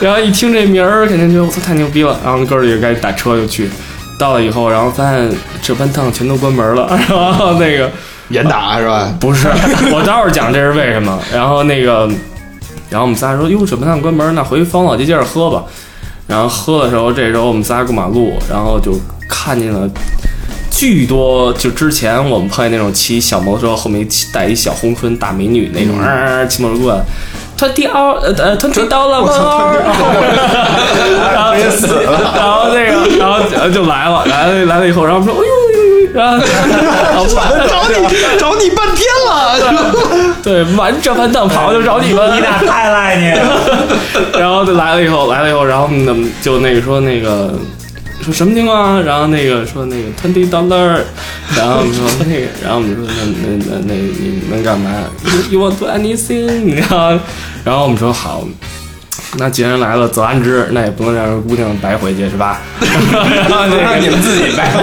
[0.00, 2.18] 然后一听这名儿，肯定觉得我操太牛逼了。
[2.24, 3.70] 然后哥儿几个赶紧打车就去，
[4.18, 5.30] 到了以后，然后发现
[5.62, 6.88] 这班趟全都关门了。
[7.08, 7.90] 然后那个
[8.30, 9.14] 严打是吧？
[9.20, 9.48] 不是，
[9.92, 11.18] 我待会儿讲这是为什么。
[11.32, 12.08] 然后那个，
[12.90, 15.62] 然后我们仨说：“哟，这班趟关门，那回方老街接着喝吧。”
[16.28, 18.92] 然后喝的时候，这时候我们仨过马路，然后就
[19.28, 19.88] 看见了。
[20.70, 27.02] 巨多，就之前我们碰见那种骑小摩托车，后面带一小红唇大美女那种，啊，骑摩托过来，
[27.56, 27.90] 他掉
[28.22, 29.18] 呃呃，他追到了，
[31.34, 36.38] 然后直接死了，然后那个，然后就来了，来了来了以后，然后说，哎呦呦呦，然后
[37.26, 37.94] 找你
[38.38, 39.07] 找你半天了，
[40.42, 43.26] 对，满这番当跑就找你们，你俩太赖你，
[44.38, 47.52] 然后就来了以后，来了以后，然后呢就那个说那个。
[48.20, 49.00] 说什么情况啊？
[49.06, 50.98] 然后那个说那个 twenty dollar，
[51.56, 54.90] 然后我们说那个，然后我们说那那那那你能干嘛
[55.48, 56.64] ？You want to anything？
[56.64, 57.10] 你知道？
[57.64, 58.44] 然后我们说好，
[59.38, 62.60] 那既然来了则安之，那也不能让姑娘白回去是吧？
[62.82, 64.82] 然后让你们自己白回。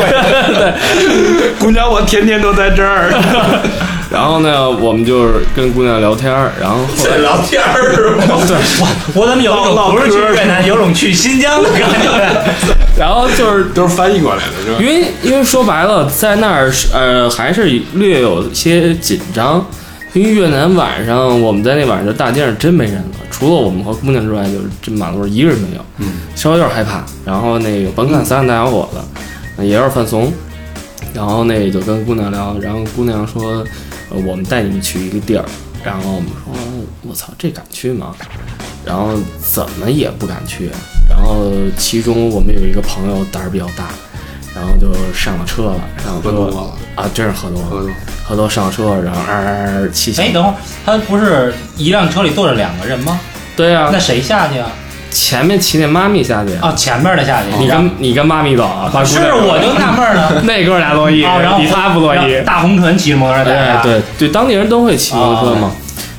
[0.55, 3.11] 对，姑娘我天天都在这儿。
[4.09, 8.23] 然后呢，我们就是跟姑娘聊天儿，然后后来聊天儿是吗？
[8.47, 12.53] 对，我我怎么有一种不是去越南，有种去新疆的感觉？
[12.97, 14.77] 然后就是都是翻译过来的，是吧？
[14.79, 19.65] 因为因为说白了，在那儿是呃还是略有些紧张，
[20.13, 27.03] 因为越南晚上我们在那晚上就大街上真没人了，除了我们和姑娘之外，就是这马路上一个人没有，嗯，稍微有点害怕。
[27.25, 30.31] 然后那个甭看三个大小伙子，也有点犯怂，
[31.13, 33.65] 然后那就跟姑娘聊，然后姑娘说，呃，
[34.25, 35.45] 我们带你们去一个地儿，
[35.83, 36.53] 然后我们说，
[37.01, 38.15] 我操，这敢去吗？
[38.85, 40.69] 然后怎么也不敢去。
[41.09, 43.89] 然后其中我们有一个朋友胆儿比较大，
[44.55, 47.91] 然后就上了车了，上了车喝多了啊，真是喝多了，喝多
[48.25, 50.21] 喝多上车，然后啊气息。
[50.21, 53.19] 哎，等会儿，他不是一辆车里坐着两个人吗？
[53.55, 54.69] 对呀、那谁下去啊？
[55.15, 57.47] 前面骑那妈咪下去，啊，前面的下去。
[57.57, 58.91] 你跟你跟妈咪走啊？
[59.05, 60.41] 是，娘我就纳闷儿呢。
[60.43, 62.43] 那哥俩乐意，啊，然后你他不乐意。
[62.45, 65.71] 大红唇骑摩托车带哎，对对，当地人都会骑摩托车嘛，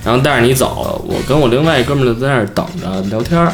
[0.02, 1.04] 然后带着你走。
[1.06, 3.52] 我跟我另外一哥们儿就在那儿等着聊天儿，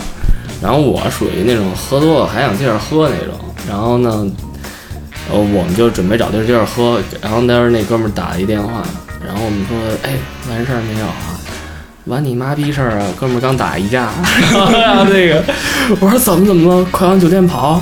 [0.62, 3.35] 然后我属于那种喝多了还想接着喝那种，
[3.68, 4.24] 然后呢，
[5.33, 8.83] 呃，我们就准备找地儿接着喝，然后那时候那哥们儿打了一电话，
[9.26, 10.12] 然后我们说，哎，
[10.48, 11.31] 完事儿没有啊？
[12.06, 13.06] 完你妈逼事儿啊！
[13.18, 14.10] 哥们儿刚打一架，
[14.52, 15.42] 然 后那个
[16.00, 16.84] 我说怎么怎么了？
[16.90, 17.80] 快往酒店跑！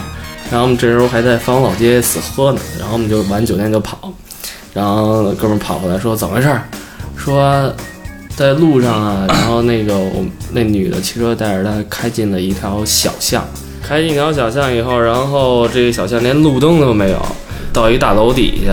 [0.51, 4.13] 然后我们这时候还在芳老街死喝呢，然后我们就往酒店就跑，
[4.75, 6.63] 然后哥们儿跑回来说怎么回事儿？
[7.17, 7.73] 说
[8.37, 13.43] 在路上啊，然后那个我那女的骑车带着他开进了一条小巷，
[13.83, 17.19] 开进一条小巷以后，然后这个小巷连路灯都没有，
[17.73, 18.73] 到一大楼底下，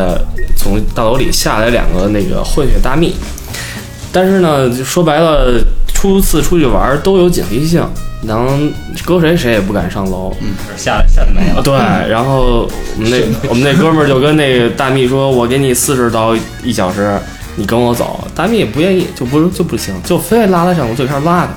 [0.57, 3.13] 从大楼里下来两个那个混血大蜜，
[4.17, 7.88] 但是呢，就说白了，初次出去玩儿都有警惕性，
[8.23, 8.73] 能
[9.06, 10.36] 搁谁谁也不敢上楼。
[10.75, 11.62] 下来下来没有。
[11.62, 11.75] 对，
[12.10, 17.15] 然后我们那 我们那哥们儿就跟那个大蜜说：“我给你四十刀一小时，
[17.58, 21.49] 你跟我走。”大蜜也不愿意，就不就不行，就非得拉他上楼，就开始拉他。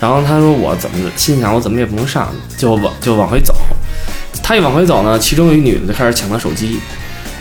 [0.00, 3.54] 然后他说：“我怎么心想我怎么也不能上去，就往就往回走。”
[4.42, 6.80] 他一往回走呢，其中有一女的就开始抢他手机，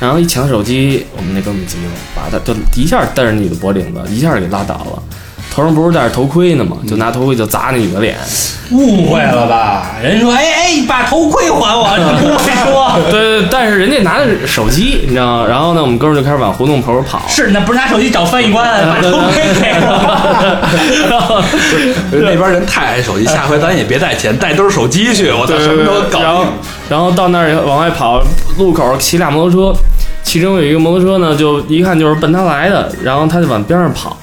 [0.02, 5.04] 然后一抢手机，我们那哥们儿急了，把他就一下带着女的脖领子，一下给拉倒了。
[5.54, 6.78] 头上不是戴着头盔呢吗？
[6.88, 8.16] 就拿头盔就砸那女的脸。
[8.72, 9.98] 误会了吧？
[10.02, 12.98] 人说，哎哎，把头盔还我，你不会说。
[13.12, 15.46] 对 对，但是人家拿的是手机，你知道吗？
[15.46, 17.22] 然后呢，我们哥们就开始往胡同口跑。
[17.28, 21.44] 是，那不是拿手机找翻译官，把头盔给我。
[22.12, 26.54] 那边人太爱手机，下回咱也别带钱，带兜手机去，我操，什么都然后搞定。
[26.88, 28.24] 然后到那儿往外跑，
[28.58, 29.80] 路口骑俩摩托车，
[30.24, 34.18] 其中有一个摩托车呢，就一看就是奔他来的，然后他就往边上跑，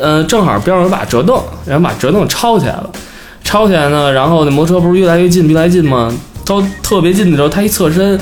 [0.00, 2.90] 呃，正好边上有把折凳，然后把折凳抄起来了，
[3.44, 6.12] 抄起来呢，然后那摩托车不是越来越近，越来越近吗？
[6.44, 8.18] 到特别近的时候，他一侧身，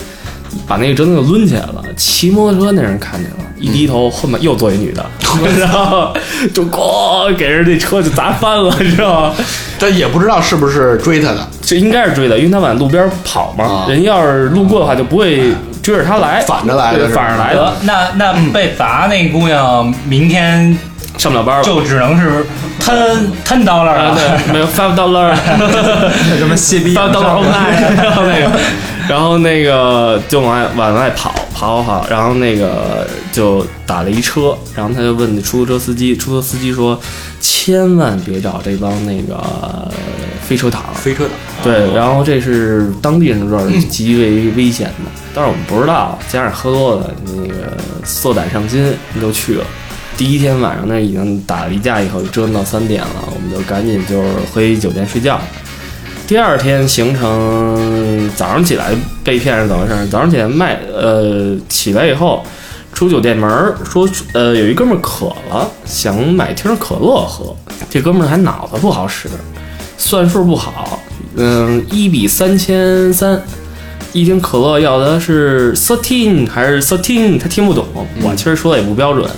[0.66, 1.82] 把那个折凳就抡起来了。
[1.96, 5.04] 骑摩托车那人看见了，一低头，后面又坐一女的，
[5.58, 6.12] 然后
[6.52, 9.34] 就咣给人那车就砸翻了，你知道吗？
[9.80, 15.50] 但也不知道是不是追他的，这应该是追的，因为他往路边跑嘛，啊人要是路过的话就不会
[15.82, 20.76] 追着他来，反着来的对反着来的，，那那被砸那姑娘，明天
[21.16, 21.62] 上不了班了。
[21.62, 22.44] 就只能是
[23.44, 24.14] ten dollar 啊，了。
[24.14, 25.34] 对，没有 five dollar，
[26.38, 27.40] 什么谢逼 five dollar
[27.96, 28.50] 然后那个，
[29.08, 36.98] 然后那个就往外往外跑，跑跑，然后那个就打了一车，然后他就问那出租车司机，出租车司机说，
[37.40, 39.36] 千万别找这帮那个
[40.50, 40.82] 飞车党。
[40.96, 41.32] 飞车党，
[41.62, 47.72] 对，然后这是当地人说是极为危险的，但是我们不知道，加上喝多了，那个
[48.04, 49.64] 色胆上心就去了。
[50.16, 55.40] 第一天晚上呢，已经打了一架以后，折腾到三点了，我们就赶紧就是回酒店睡觉。
[56.26, 58.90] 第二天行程早上起来
[59.22, 60.08] 被骗是怎么回事？
[60.08, 62.44] 早上起来卖呃起来以后
[62.92, 67.54] 出酒店门儿说呃有一哥们儿渴了，想买瓶可乐喝，
[67.88, 69.28] 这哥们儿还脑子不好使，
[70.00, 70.98] 算数不好，
[71.36, 73.40] 嗯，一比三千三，
[74.14, 77.86] 一听可乐要的是 thirteen 还是 thirteen，他听不懂，
[78.22, 79.28] 我其实说的也不标准。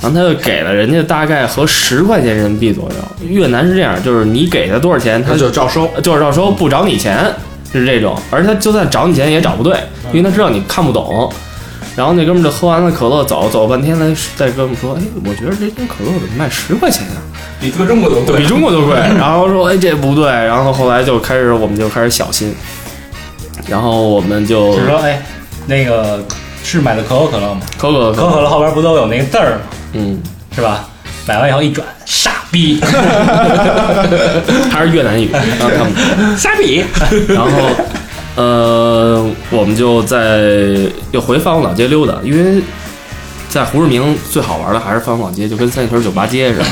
[0.00, 3.26] 然后他就给了人家大概合十块钱人民币左右。
[3.28, 5.90] 越南是这样，就是你给他多少钱，他他就照收。
[6.00, 7.28] 就是照收，不找你钱，
[7.72, 8.16] 是这种。
[8.30, 9.76] 而他就算找你钱也找不对，
[10.12, 11.28] 因为他知道你看不懂。
[11.96, 17.14] 然后那哥们儿就喝完了可乐走，走半天来再跟我们说，哎，我觉得这瓶可乐怎么卖十块钱呀、
[17.60, 18.94] 比特中国都贵比中国都贵。
[19.18, 20.26] 然后说，哎，这不对。
[20.30, 22.54] 然后后来就开始，我们就开始小心。
[23.66, 25.22] 然后我们就就是说，哎，
[25.66, 26.24] 那个
[26.62, 27.60] 是买的可口可乐吗？
[27.76, 29.60] 可可可口可乐后边不都有那个字儿吗？
[29.92, 30.20] 嗯，
[30.54, 30.88] 是吧？
[31.26, 32.80] 买完以后一转，傻逼，
[34.72, 36.82] 还是越南语，然后他们傻逼。
[37.28, 37.50] 然后，
[38.36, 40.40] 呃，我们就在
[41.10, 42.62] 又回范王老街溜达，因为
[43.50, 46.64] 在胡志明最好玩的还是范王老街，就跟三里屯酒吧街似的。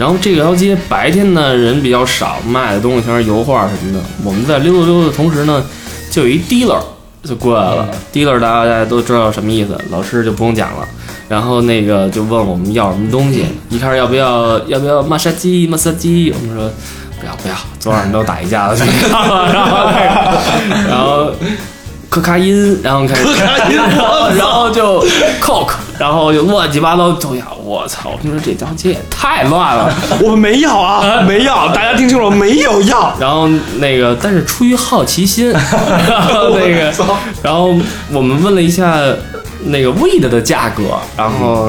[0.00, 4.00] 然后这条街白天呢人比较少，卖的东西全是油画什么的。
[4.24, 5.62] 我们在溜达溜达的同时呢，
[6.10, 6.80] 就有一 dealer
[7.22, 7.86] 就过来了。
[8.10, 10.88] dealer 大家大家都知道什么意思，老师就不用讲了。
[11.28, 16.70] 然后那个就问我们要什么东西，一开始要不要要不要马杀鸡马杀鸡，我们说
[17.20, 21.30] 不要不要，昨晚上都打一架了， 然后那个然后
[22.08, 23.22] 可卡因，然后开始
[23.76, 25.04] 然后 然后就
[25.42, 28.08] coke，然后就乱七八糟都要，我操！
[28.14, 29.92] 我听说这条街也太乱了。
[30.24, 33.14] 我们没要啊， 没要，大家听清楚了，没有要。
[33.20, 36.90] 然后那个，但是出于好奇心， 然后那个，
[37.42, 37.76] 然后
[38.10, 38.98] 我们问了一下
[39.64, 40.84] 那个 weed 的价格，
[41.18, 41.68] 然后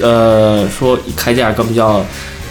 [0.00, 2.02] 呃说开价根本要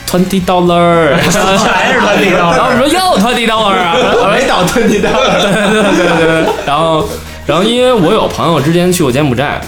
[0.07, 3.95] twenty dollar，还是 twenty dollar，然后我说又 twenty dollar 啊，
[4.31, 5.09] 没到吞你的。
[5.11, 7.09] 对对对对对，然后
[7.47, 9.59] 然后因为我有朋友之前去过柬埔寨，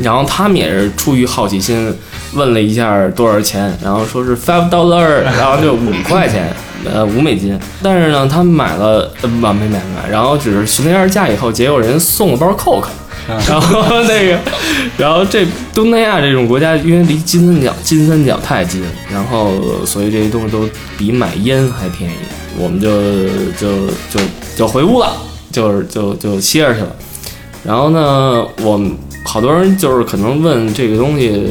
[0.00, 1.94] 然后他们也是出于好奇心
[2.34, 6.50] 问了一下多少钱，然后说是 five dollar， 然后就五块钱，
[6.84, 7.58] 呃五美金。
[7.82, 12.86] 但是呢，他们买了呃不没买没买，然后只是询了一下价以后，结果人送了包 coke。
[13.48, 14.36] 然后那个，
[14.98, 22.14] 然后这东南亚这种国家，因为离金三角金三角太近，然后所以这些东西都比买烟还便宜。
[22.58, 22.90] 我们就
[23.52, 24.20] 就就
[24.56, 25.12] 就回屋了，
[25.52, 26.96] 就是就就歇着去了。
[27.62, 28.90] 然后呢，我们
[29.24, 31.44] 好多人就是可能问这个东西，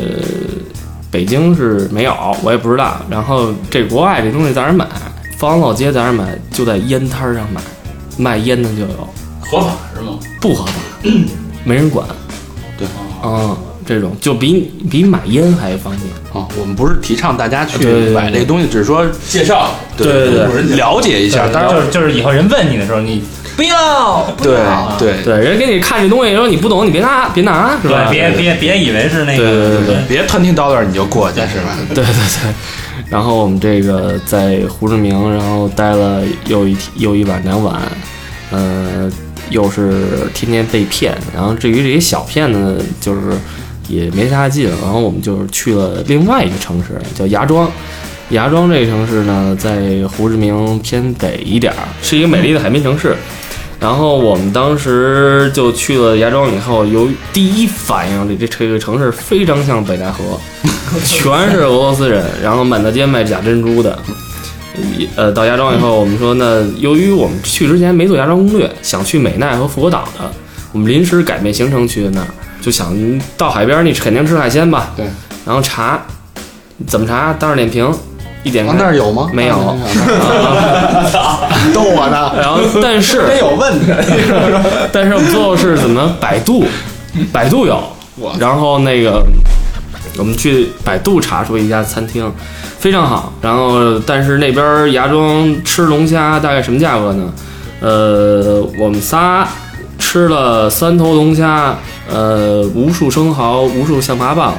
[1.10, 3.02] 北京是没有，我也不知道。
[3.10, 4.88] 然后这国外这东西在哪儿买？
[5.38, 6.38] 方老街在哪儿买？
[6.52, 7.62] 就在烟摊儿上买，
[8.18, 9.08] 卖烟的就有，
[9.40, 10.20] 合法是吗？
[10.40, 10.74] 不合法，
[11.66, 12.06] 没人管。
[12.78, 12.88] 对，
[13.24, 16.12] 嗯，这种就比比买烟还方便。
[16.32, 21.48] 啊，我们不是提倡大家去买这个东西，只是说介绍，对对对有人了解一下。
[21.52, 23.24] 当然，就是就是以后人问你的时候，你
[23.56, 28.08] 不要，不对要对对，人给你看这东西，说你不懂，你别拿，别拿，是吧？
[28.10, 31.78] 对，别别别以为是那个，对对对对别 twenty dollar 你就过去是吧？
[31.90, 32.54] 对对对，
[33.10, 37.82] 然后我们这个在胡志明，然后待了又一又一晚两晚，
[38.52, 39.12] 呃，
[39.50, 41.16] 又是天天被骗。
[41.36, 43.22] 然后至于这些小骗呢，就是
[43.88, 44.70] 也没啥劲。
[44.82, 47.70] 然后我们就是去了另外一个城市，叫芽庄。
[48.32, 53.16] 芽庄这个城市呢，在胡志明偏北一点儿，是一个美丽的海滨城市。
[53.78, 60.40] 然后我们当时就去了芽庄以后，由于第一反应，这这这个城市非常像北戴河，
[61.04, 63.98] 全是俄罗斯人，然后满大街卖假珍珠的。
[65.16, 70.32] 呃，到芽庄以后，我们说那由于我们去之前没做芽庄攻略，想去美奈和复活岛的，
[70.72, 72.28] 我们临时改变行程去的那儿，
[72.62, 72.96] 就想
[73.36, 74.94] 到海边你肯定吃海鲜吧？
[74.96, 75.06] 对。
[75.46, 76.00] 然后查
[76.88, 77.34] 怎么查？
[77.34, 77.92] 当着点评，
[78.44, 79.30] 一点开啊那儿有吗？
[79.32, 79.78] 没有啊
[81.74, 82.32] 逗我呢。
[82.38, 83.86] 然后但是 真有问题。
[84.92, 86.16] 但是我们最后是怎么？
[86.20, 86.66] 百度，
[87.32, 87.82] 百度有，
[88.40, 89.24] 然后那个
[90.18, 92.32] 我们去百度查出一家餐厅，
[92.80, 93.32] 非常好。
[93.42, 97.32] 然后但是那边芽庄吃龙虾大概什么价格呢？
[97.80, 99.48] 呃，我们仨
[99.98, 101.76] 吃了三头龙虾，
[102.12, 104.52] 呃，无数生蚝，无数象拔蚌。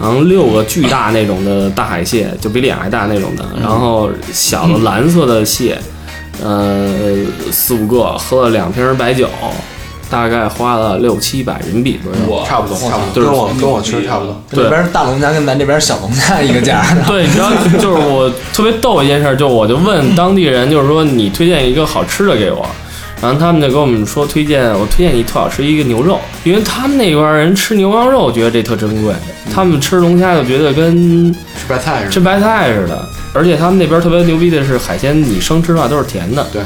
[0.00, 5.78] 然后六个巨大那种的大海蟹，就比脸还大那种的，然后小的蓝色的蟹，
[6.42, 7.16] 呃，
[7.52, 9.28] 四五个，喝了两瓶白酒，
[10.08, 12.44] 大概花了六七百人民币左右。
[12.46, 14.42] 差不多，差不多，就是跟我跟我去差不多。
[14.50, 17.04] 对那边大龙虾跟咱这边小龙虾一个价儿。
[17.06, 22.66] 对，你知道，就是我特别逗一件事，就我就问当地人，就是说你推荐一个好吃的给我，
[23.22, 29.12] 然后他们就跟我们说推荐，我推荐你特好吃一个牛肉，因为他们那边人吃牛羊肉觉得这特珍贵，
[29.52, 36.46] 他们吃龙虾就觉得跟吃白菜是吃白菜似的，而且他们那边特别牛逼的是海鲜，你生吃的话都是甜的。
[36.52, 36.62] 对。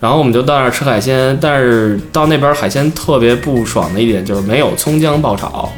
[0.00, 5.72] 然后我们就到那儿吃海鲜，但是到那边海鲜特别不爽的一点就是没有葱姜爆炒，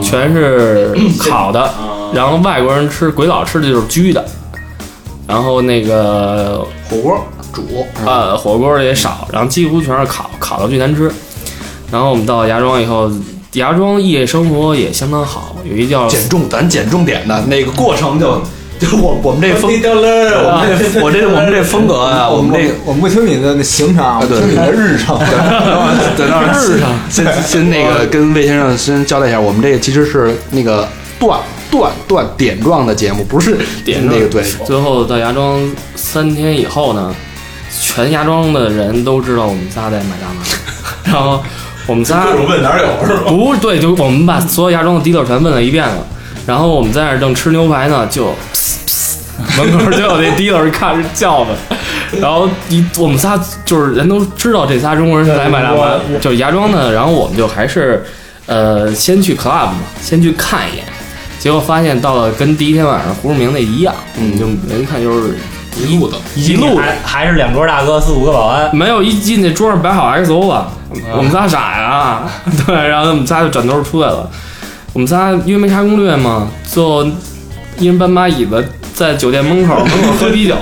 [0.00, 0.96] 全是
[1.28, 1.68] 烤的。
[2.14, 4.24] 然后外国人吃鬼佬吃的就是焗的，
[5.26, 11.10] 然后那个火锅煮，呃火锅也少，然后几乎全是烤，烤的最难吃。
[11.90, 13.10] 然后我们到芽庄以后，
[13.54, 18.42] 芽庄夜生活也相当好，有一叫减重，咱减重点的那个过程就
[18.78, 25.18] 就我我们这风， 我们这我这我们这风格啊， 我们这我们不听你的行程，我听你的日程。
[26.18, 30.86] 在那儿日程先先那个跟魏先生先交代一下，我们这个其实是那个
[31.18, 31.40] 段
[31.70, 34.42] 段段点状的节目，不是点那个对。
[34.66, 35.58] 最后到芽庄
[35.94, 37.14] 三天以后呢，
[37.80, 40.42] 全芽庄的人都知道我们仨在买大麻，
[41.12, 41.42] 然后
[41.86, 43.30] 我们仨问哪有是吧？
[43.30, 46.06] 不对，就我们把所有芽庄的 dealer 全问了一遍了，
[46.46, 48.34] 然后我们在那儿正吃牛排呢，就
[49.56, 51.56] 门口就有那 dealer 看是叫的，
[52.20, 58.04] 然后一我们仨就是人都知道这仨中国人是来买大麻，就是芽庄的，然后我们就还是
[58.46, 60.84] 呃先去 club 嘛，先去看一眼，
[61.38, 65.36] 结果发现到了跟第一天晚上胡志明那一样，嗯，就人看就是
[65.78, 68.74] 一路的，一路的还还是两桌大哥，四五个保安。
[68.74, 70.70] 没有一进那桌上摆好 XO 了，
[71.16, 72.22] 我们仨傻呀，
[72.66, 74.28] 对，然后我们仨就转头出来了。
[74.92, 77.04] 我们仨因为没查攻略嘛，就
[77.78, 80.56] 一人搬把椅子在酒店门口门口喝啤酒，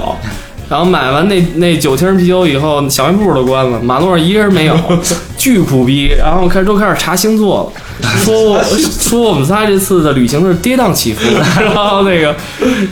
[0.68, 4.76] 然后买完那那九瓶啤酒以后，小卖部都关了，马路上一人没有，
[5.36, 6.08] 巨苦逼。
[6.18, 11.20] 然后开始都开始查星座了，说我说我们仨这次的旅行是跌宕起伏，
[11.60, 12.34] 然后那个，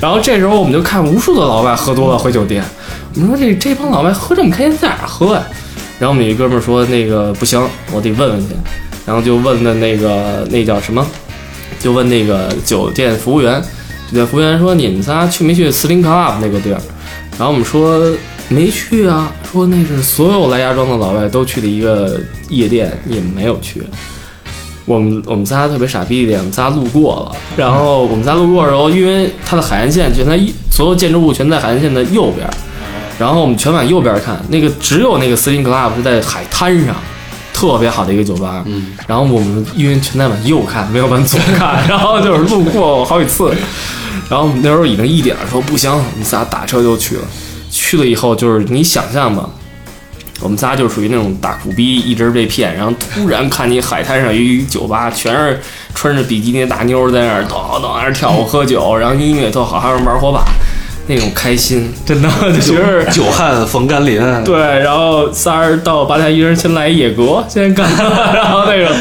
[0.00, 2.62] 然后这时候我们就看无数的老外喝多了回酒店，
[3.14, 5.42] 我们说这这帮老外喝这么开心，在哪儿喝呀？
[5.98, 7.58] 然后我们有一哥们说那个不行，
[7.90, 8.54] 我得问问去，
[9.06, 11.06] 然后就问的那个那叫什么，
[11.78, 13.60] 就问那个酒店服务员，
[14.10, 16.80] 酒店服务员说你们仨去没去 Sling Club 那个地儿？
[17.38, 18.00] 然后我们说
[18.48, 23.82] 没去啊，说那是所有来芽庄的老外都去的一个夜店，你们没有去。
[24.84, 32.46] 我们我们仨特别傻逼一点，我们仨路过了，然后我们仨路过的时候，因为它的海岸线全在一所有建筑物全在海岸线的右边，
[33.18, 36.96] 然后我们全往右边看，那个只有那个 Sling Club 是在海滩上，
[37.54, 38.64] 特别好的一个酒吧。
[38.66, 43.54] 嗯，然后我们因为全在往右看，没有往左看， 然后就是路过好几次。
[44.28, 47.22] 然后我们那时候已经一点了，说不行，我们仨打车就去了。
[47.70, 49.48] 去了以后就是你想象吧，
[50.40, 55.60] 我们仨就属于那种大苦逼，一直被骗，然后突然看见海滩上有一酒吧，全是
[55.94, 60.44] 穿着比基尼的大妞在那儿咚咚在那儿跳舞喝酒，然后音乐特好，还有人玩火把，
[61.12, 62.28] 那种开心，真的
[62.60, 64.44] 就觉得久旱逢甘霖。
[64.44, 67.86] 对，然后仨人到八台，一人先来一野格， 先干，
[68.34, 68.94] 然后那个，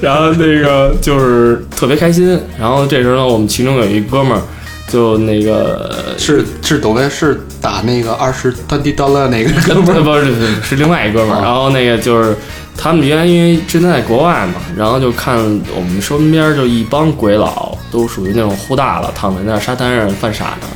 [0.00, 2.40] 然后那个就是特别开心。
[2.58, 4.40] 然后这时候呢，我们其中有一哥们儿，
[4.88, 12.34] 就那个是是抖音是打那个二十 twenty dollar 那个哥们儿，不是是是另外一哥们儿，然后那个就是
[12.76, 15.36] 他们原来因为之前在国外嘛，然后就看
[15.76, 20.66] 我们身边就一帮鬼佬，都属于那种呼大了，躺在那沙滩上犯傻呢。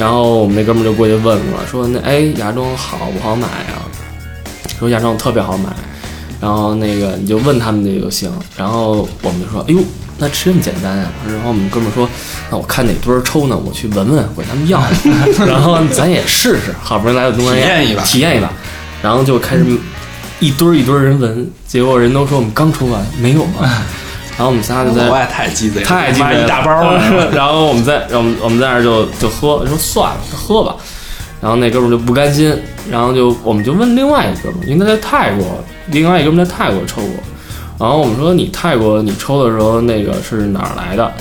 [0.00, 3.84] 然后我们那哥们儿就过去问了，说那哎芽庄好不好买啊？
[4.78, 5.68] 说芽庄特别好买，
[6.40, 8.32] 然后那个你就问他们这就行。
[8.56, 9.80] 然后我们就说，哎呦，
[10.16, 11.12] 那吃这么简单啊？
[11.28, 12.08] 然后我们哥们儿说，
[12.50, 14.82] 那我看哪堆儿抽呢，我去闻闻，管他们要。
[15.46, 18.50] 然后咱也试试，好不容易来到东南亚，体验一把体验一把。
[19.02, 19.66] 然后就开始
[20.38, 23.70] 一堆儿一堆儿人闻，结果人都说我们刚抽完，没有了。
[24.40, 26.98] 然后我们仨就在老外太鸡贼了，太鸡贼一大包儿。
[27.30, 30.74] 然后我们在我们我们在那儿就就喝，说算了，喝吧。
[31.42, 32.58] 然后那哥们儿就不甘心，
[32.90, 35.44] 然后就我们就问另外一哥们儿，因为他在泰国，
[35.88, 37.10] 另外一哥们在泰国抽过。
[37.78, 41.12] 然后我们说你泰国你抽的时候那个是哪儿来的？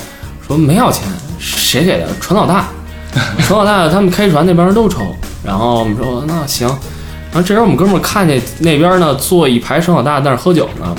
[0.47, 1.05] 说没要钱，
[1.39, 2.07] 谁给的？
[2.21, 2.69] 船老大，
[3.45, 5.13] 船老大他们开船那帮人都抽。
[5.43, 6.69] 然后我们说那行。
[6.69, 10.95] 然后这时候我们哥们儿看见那边呢坐一排船老大在那儿喝酒呢，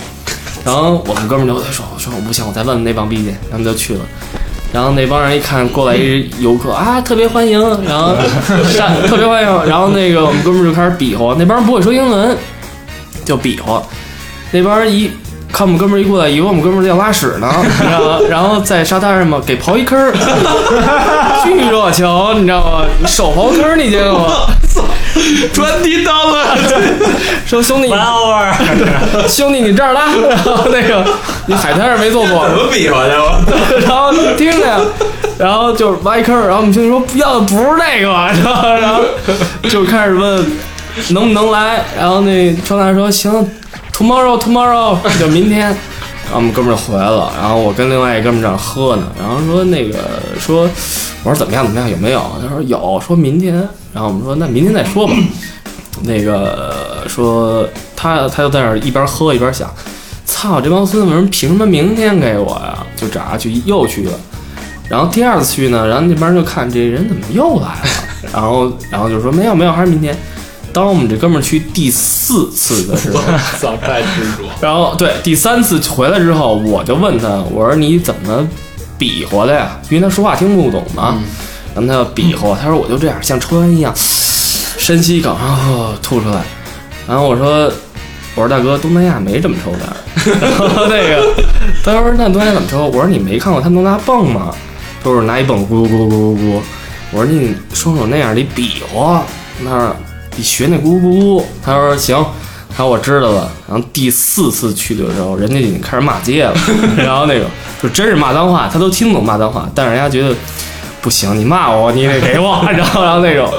[0.64, 4.00] 然后我们哥们儿就说说我不行，我再问问那帮逼去，他们就去了。
[4.72, 8.14] 然后那帮人一看过来一游客啊，特别欢迎，然后
[8.68, 12.36] 上特别欢迎，然后那个我们哥们儿就开始比划，那帮人不会说英文，
[13.24, 13.82] 就比划，
[14.52, 15.10] 那帮人一
[15.52, 17.52] 看我们哥们儿一过来，以为我们哥们儿要拉屎呢，
[17.82, 20.12] 然后然后在沙滩上嘛给刨一坑儿，
[21.42, 22.06] 巨热情，
[22.40, 22.86] 你知道吗？
[23.08, 24.46] 手刨坑儿你见过吗？
[25.52, 26.44] twenty dollar，
[27.46, 28.52] 说兄弟 one hour，
[29.28, 31.04] 兄弟你这儿来，然后那个
[31.46, 33.12] 你海滩上没坐过，怎么比划去？
[33.12, 34.92] 我然后听着，
[35.38, 38.08] 然后就是挖一坑，然后我们兄弟说要的不是那个，
[38.42, 39.02] 然后然后
[39.68, 40.46] 就开始问
[41.08, 43.32] 能不能来，然后那窗台说行
[43.92, 45.76] ，tomorrow tomorrow 就明天，
[46.30, 49.98] 然后我们哥们儿就回来了，然后我跟另外一哥们儿正喝呢，然后说那个
[50.38, 50.62] 说
[51.24, 52.22] 我说怎么样怎么样有没有？
[52.40, 53.54] 他说有，说明天，
[53.92, 55.12] 然后我们说那明天再说吧，
[56.04, 59.68] 那个说他他就在那儿一边喝一边想。
[60.24, 62.86] 操，这帮孙子们凭什么明天给我呀？
[62.96, 64.12] 就找他去，又去了。
[64.88, 67.88] 然后第二次去呢，然后那边就看这人怎么又来了，
[68.32, 70.16] 然后然后就说没有没有，还是明天。
[70.72, 73.20] 当我们这哥们儿去第四次的时候，
[73.60, 74.44] 早，太执着。
[74.60, 78.46] 然后对第三次回来之后，我就问他，我说你怎么
[78.98, 79.78] 比划的呀？
[79.88, 81.18] 因为他说话听不懂嘛，
[81.74, 86.42] 然后他要比划，他说我就这样，像抽烟一样，深吸一口，然后吐出来。
[87.08, 87.64] 然后我说
[88.34, 89.96] 我说大哥，东南亚没这么抽的。
[90.40, 91.34] 然后那个
[91.82, 92.86] 他说那东南亚怎么抽？
[92.86, 94.54] 我说你没看过他们都拿泵吗？
[95.02, 96.60] 都是拿一泵咕噜咕噜咕噜咕。
[97.10, 99.24] 我说你双手那样得比划，
[99.64, 99.96] 他说
[100.36, 101.44] 你学那咕咕咕噜。
[101.64, 102.24] 他说行。
[102.72, 103.50] 他说我知道了。
[103.68, 106.54] 然后第四次去的时候，人家已经开始骂街了，
[106.96, 107.44] 然后那个
[107.82, 110.32] 就真是骂脏话，他都听不懂骂脏话，但是人家觉得
[111.02, 113.52] 不行，你骂我，你得给我， 然后然后那种，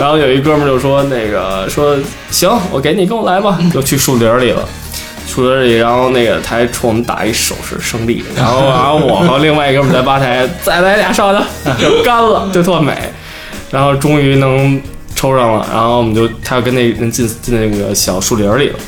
[0.00, 1.94] 然后有一哥们儿就说那个说
[2.30, 4.66] 行，我给你，跟我来吧，就去树林里了。
[5.28, 11.46] 树林里，然后那个他还冲我们打一手势胜利，然后然后我和另外一哥们在吧台再来俩烧的，
[11.78, 12.96] 就干了，就特美。
[13.70, 14.80] 然后终于能
[15.24, 18.78] 抽上了，然后我们就他要跟那人进进那个小树林里了。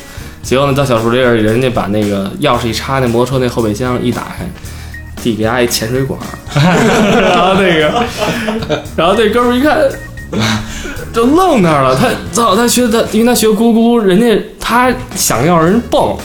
[0.43, 4.45] 结果呢，到小树林里，人家把那个钥匙一插，那摩托车那后备箱一打开，
[5.19, 6.19] 递给他一潜水管，
[6.53, 8.05] 然后那个，
[8.95, 9.79] 然后那哥们一看，
[11.11, 11.95] 就愣那儿了。
[11.95, 16.15] 他操，他学他，因为他学咕咕，人家他想要人蹦，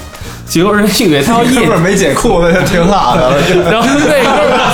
[0.53, 3.33] 结果人家以为他要夜哥们儿没解裤子就挺好的。
[3.73, 4.69] 然后那哥们儿，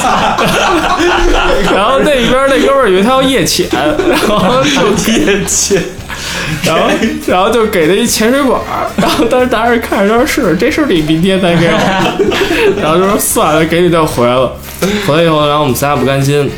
[1.73, 5.81] 然后那边那哥们儿以为他要夜潜，然后就 夜潜，
[6.65, 6.91] 然后
[7.29, 11.79] 然后就给他一潜水管儿，然后当时大家看着说是这是你明天才给我，
[12.83, 14.53] 然后就说算了，给你就回来了。
[15.07, 16.51] 回来以后，然后我们仨不甘心，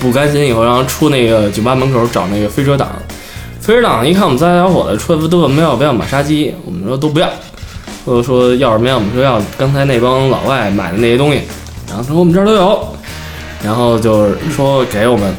[0.00, 2.90] 不甘心以后，然后出那个酒吧门口找那个飞车党，
[3.62, 7.30] 飞车党一看我们仨小伙子说都问没有不要马杀鸡，我们说都不要。
[8.04, 8.94] 我说要什么呀？
[8.94, 11.42] 我们说要刚才那帮老外买的那些东西，
[11.88, 12.96] 然后说我们这儿都有，
[13.62, 15.34] 然后就是说给我们，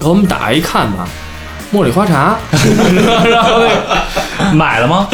[0.00, 1.06] 给我们打开一看吧，
[1.74, 2.36] 茉莉花茶，
[3.28, 5.08] 然后那个买了吗？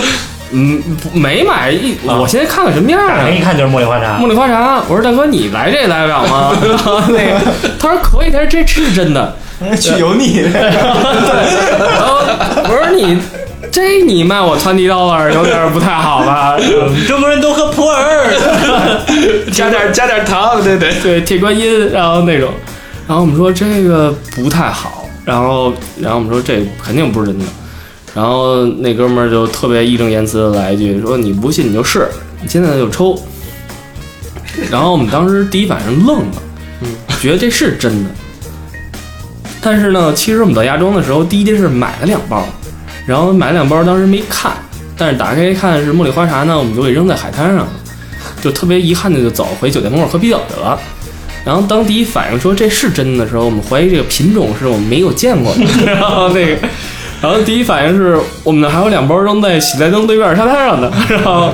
[0.50, 3.28] 嗯没买一，我现在看看什么样啊？
[3.28, 4.26] 一看就是茉莉花茶茉。
[4.28, 6.56] 莉花茶，我说大哥你来这来不了吗？
[6.66, 7.40] 然后那个
[7.78, 9.36] 他说可以，他说这是真的，
[9.78, 12.20] 去油腻， 对，然后
[12.64, 13.18] 我说你
[13.70, 16.56] 这你卖我传递到了，有点不太好吧？
[17.06, 18.26] 中国人都喝普洱，
[19.52, 20.92] 加点加点糖，对对。
[21.02, 22.50] 对，铁观音，然后那种，
[23.06, 27.44] 然后我们说这个不太好，然后然后我们说这肯定不是真的，
[28.14, 32.08] 然后那哥们儿就特别义正言辞的来一句说你不信你就试，
[32.40, 33.20] 你现在就抽，
[34.70, 36.42] 然后我们当时第一反应愣了，
[36.82, 36.88] 嗯，
[37.20, 38.10] 觉得这是真的，
[39.60, 42.44] 但是呢，其实我们到芽庄的时候，第一件事买了两包，
[43.08, 44.52] 然后买了两包，当时没看，
[44.94, 47.68] 但是打开一看是茉莉花茶呢，我们就给扔在海滩上了，
[48.42, 50.78] 就特别遗憾的就走回酒店门口喝啤酒去了。
[51.42, 55.60] 然后当第一反应说这是真的时候，我们怀疑这个品种是我们没有见过的。
[55.90, 56.68] 然后那个，
[57.22, 61.50] 然后第一反应是我们还有两包扔在喜来登对面沙滩上的， 然后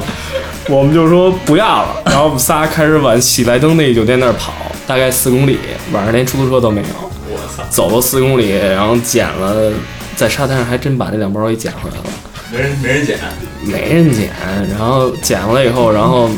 [0.68, 2.02] 我们就说不要了。
[2.07, 4.52] 然后我们仨开始往喜来登那个酒店那儿跑，
[4.88, 5.59] 大概四公里，
[5.92, 7.11] 晚上连出租车都没有。
[7.30, 9.70] 我操，走了四公里，然后捡了，
[10.17, 12.05] 在沙滩上还真把这两包给捡回来了。
[12.53, 13.19] 没人没人捡，
[13.65, 14.31] 没人捡，
[14.71, 16.31] 然后捡回来以后，然后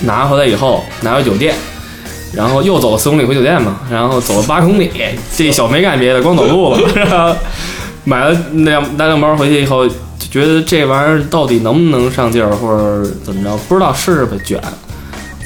[0.00, 1.54] 拿回来以后拿回酒店，
[2.34, 4.90] 然后又走了四公里回酒店嘛，然后走了八公里，
[5.34, 6.80] 这一宿没干别的，光走路了。
[6.94, 7.34] 然后
[8.04, 9.94] 买了那两那两包回去以后，就
[10.30, 14.60] 觉得这玩意儿到底能不能上劲儿，或者怎么着，不知道试试呗，卷。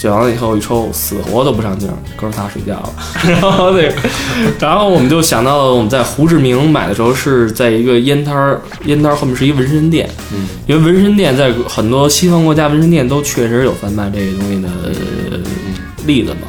[0.00, 2.92] 卷完了以后一抽，死活都不上劲儿，哥仨睡觉了。
[3.28, 3.94] 然后那个，
[4.58, 14.68] 然后我们就想到了我们在胡志明买的时候是在一个烟摊儿，烟摊儿后面是一纹身店，嗯，因为纹身店在很多西方国家纹身店都确实有贩卖这个东西的
[15.30, 15.38] 呃
[16.06, 16.48] 例子嘛。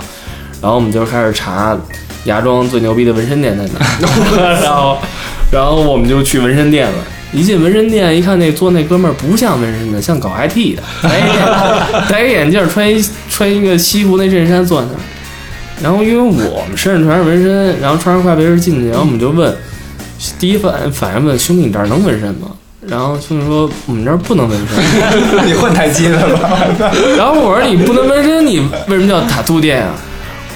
[0.61, 1.77] 然后我们就开始查
[2.23, 4.97] 芽庄最牛逼的纹身店在哪， 然后
[5.51, 6.97] 然后我们就去纹身店了。
[7.33, 14.99] 一进纹身店，一看那做那哥们儿不像纹身的，像搞 IT 的，戴一眼戴一眼镜，穿一穿一个西服那衬衫坐那儿。
[15.81, 19.55] 然后因为我们身上全是纹身，然后穿着快别人进去，然后我们就问
[20.37, 22.49] 第一反反应问兄弟你这儿能纹身吗？
[22.87, 24.77] 然后兄弟说我们这儿不能纹身。
[25.47, 26.67] 你换台机了吧？
[27.17, 29.93] 然后我说你不能纹身，你为什么叫塔兔店啊？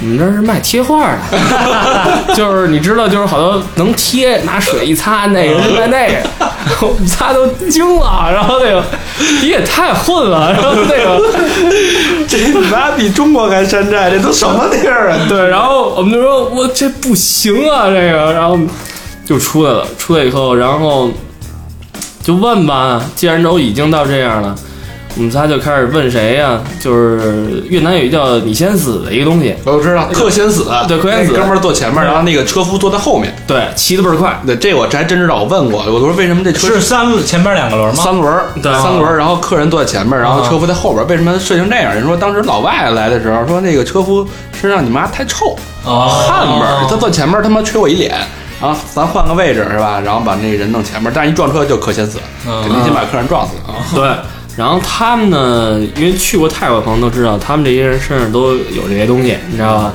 [0.02, 1.18] 我们这儿是卖贴画的，
[2.36, 6.18] 就是你知道，就是好多能贴，拿水一擦，那个是卖那个，
[6.82, 8.30] 我们仨都惊了。
[8.32, 8.84] 然后那个
[9.42, 11.22] 你也太混了，然后那个
[12.28, 15.18] 这你妈比中国还山寨，这都什么地儿啊？
[15.30, 18.60] 对，然后我们就说我这不行啊，这个，然后
[19.26, 19.88] 就出来了。
[19.98, 21.10] 出来以后，然后
[22.22, 24.54] 就问吧，既然都已经到这样了。
[25.18, 33.34] 我们仨就开始问谁呀、就是越南有一叫“你先死”的一个东西，我知道克先死，对克先死那哥们儿坐前面，然后那个车夫坐在后面。
[33.48, 34.38] 对，骑得倍儿快。
[34.46, 38.04] 对，这我这还真知道，我问过，我说为什么这车是三前边两个轮吗？
[38.04, 41.96] 三轮儿，对三轮儿，然后客人坐在前面，然后车夫在后边，为什么设成这样？
[41.96, 44.28] 人说当时老外来的时候，说那个车夫
[44.60, 45.56] 身上你妈太臭，
[45.86, 48.14] 哦汗味儿，他坐前面他妈吹我一脸。
[48.62, 50.02] 然后咱换个位置是吧？
[50.04, 53.76] 然后把那人弄前面，但是一撞车就可先死，肯定先把客人撞死啊！
[53.94, 54.10] 对，
[54.58, 59.94] 然后他们呢，因为去过泰国的朋友都知道，他们这些人身上都有这些东西，你知道吧？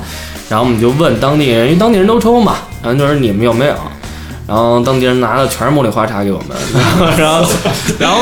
[0.49, 3.75] 然后我们就问当地人，因为当地人都抽嘛，然后就说你们有没有？
[4.47, 6.57] 然后当地人拿的全是茉莉花茶给我们，
[7.17, 7.49] 然后
[8.01, 8.19] 然后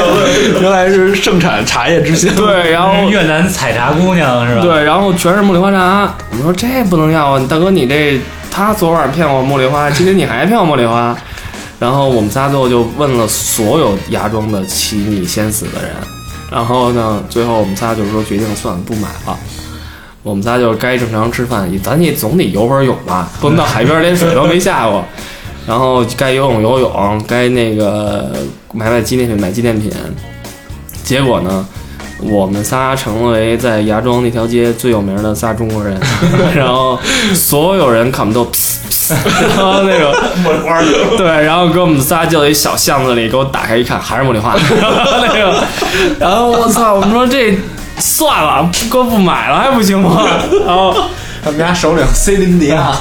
[0.62, 2.34] 原来是盛产茶叶之乡。
[2.34, 4.62] 对，然后越南采茶姑娘是吧？
[4.62, 6.14] 对，然后全是茉莉花茶。
[6.30, 8.18] 我们说这不能要啊，大哥你这
[8.50, 11.14] 他昨晚骗我茉莉花，今天你还骗我茉莉花。
[11.78, 15.90] 然后我们仨最后就问了所有芽庄的起你先死的人，
[16.50, 19.38] 然后呢，最后我们仨就是说决定算了，不买了。
[20.22, 25.04] 我们仨就该正常吃饭，咱也总得游会泳吧，不能到海边连水都没下过。
[25.66, 28.32] 然后该游泳游泳，该那个
[28.72, 29.92] 买买纪念品买纪念品。
[31.04, 31.64] 结果呢，
[32.20, 36.00] 我们仨成为在芽庄那条街最有名的仨中国人，
[36.56, 36.98] 然后
[37.34, 38.44] 所有人看我们都，
[39.10, 40.12] 然后那个
[40.44, 40.80] 茉莉花，
[41.16, 45.64] 对，然后给我们仨叫到一小巷子里，给我打开一看，还是茉莉花， 然后那个，
[46.18, 47.56] 然后我操，我们说这
[47.98, 50.26] 算了，哥不买了还不行吗？
[50.66, 50.94] 然后。
[51.46, 52.92] 他们家首领 C 林迪亚，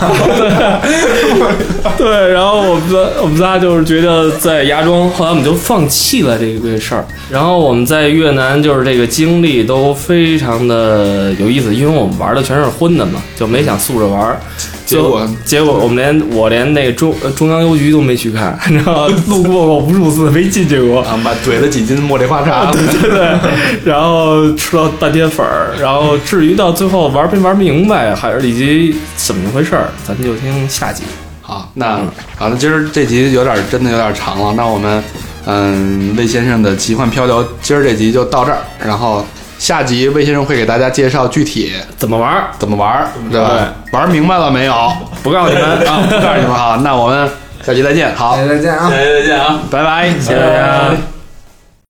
[1.97, 7.03] 对，然后我们仨我们仨就是觉得在芽庄，后来我们就放弃了这个这个事儿。
[7.27, 14.39] 然后我们在越南就是这个经历都非常的有意思，因为我们玩的全是荤的嘛，就没想素着玩儿。
[14.85, 19.23] 结果结果我们连我连那个中呃中央邮局都没去看，你知道吗？
[19.27, 21.01] 路过过无数次，没进去过。
[21.01, 23.39] 啊，妈怼了几斤茉莉花茶，对对，
[23.83, 31.03] 然后吃了半天粉儿，然后至于到最后玩没玩明白，还是以及怎么回事儿，咱就听下集。
[31.41, 31.97] 好，那
[32.35, 35.03] 好，那今儿这集有点真的有点长了，那我们
[35.45, 39.25] 嗯魏先生的奇幻漂流，今儿这集就到这儿，然后
[39.65, 42.49] 下集魏先生会给大家介绍具体怎么玩儿？
[42.59, 43.73] 怎么玩儿，对吧？
[43.93, 44.91] 玩明白了没有？
[45.23, 47.27] 不告诉你们 啊，不告诉你们哈，那我们
[47.63, 48.91] 下期再见，好，再见啊！
[48.91, 49.59] 再见啊！
[49.71, 51.14] 拜拜，谢谢大家。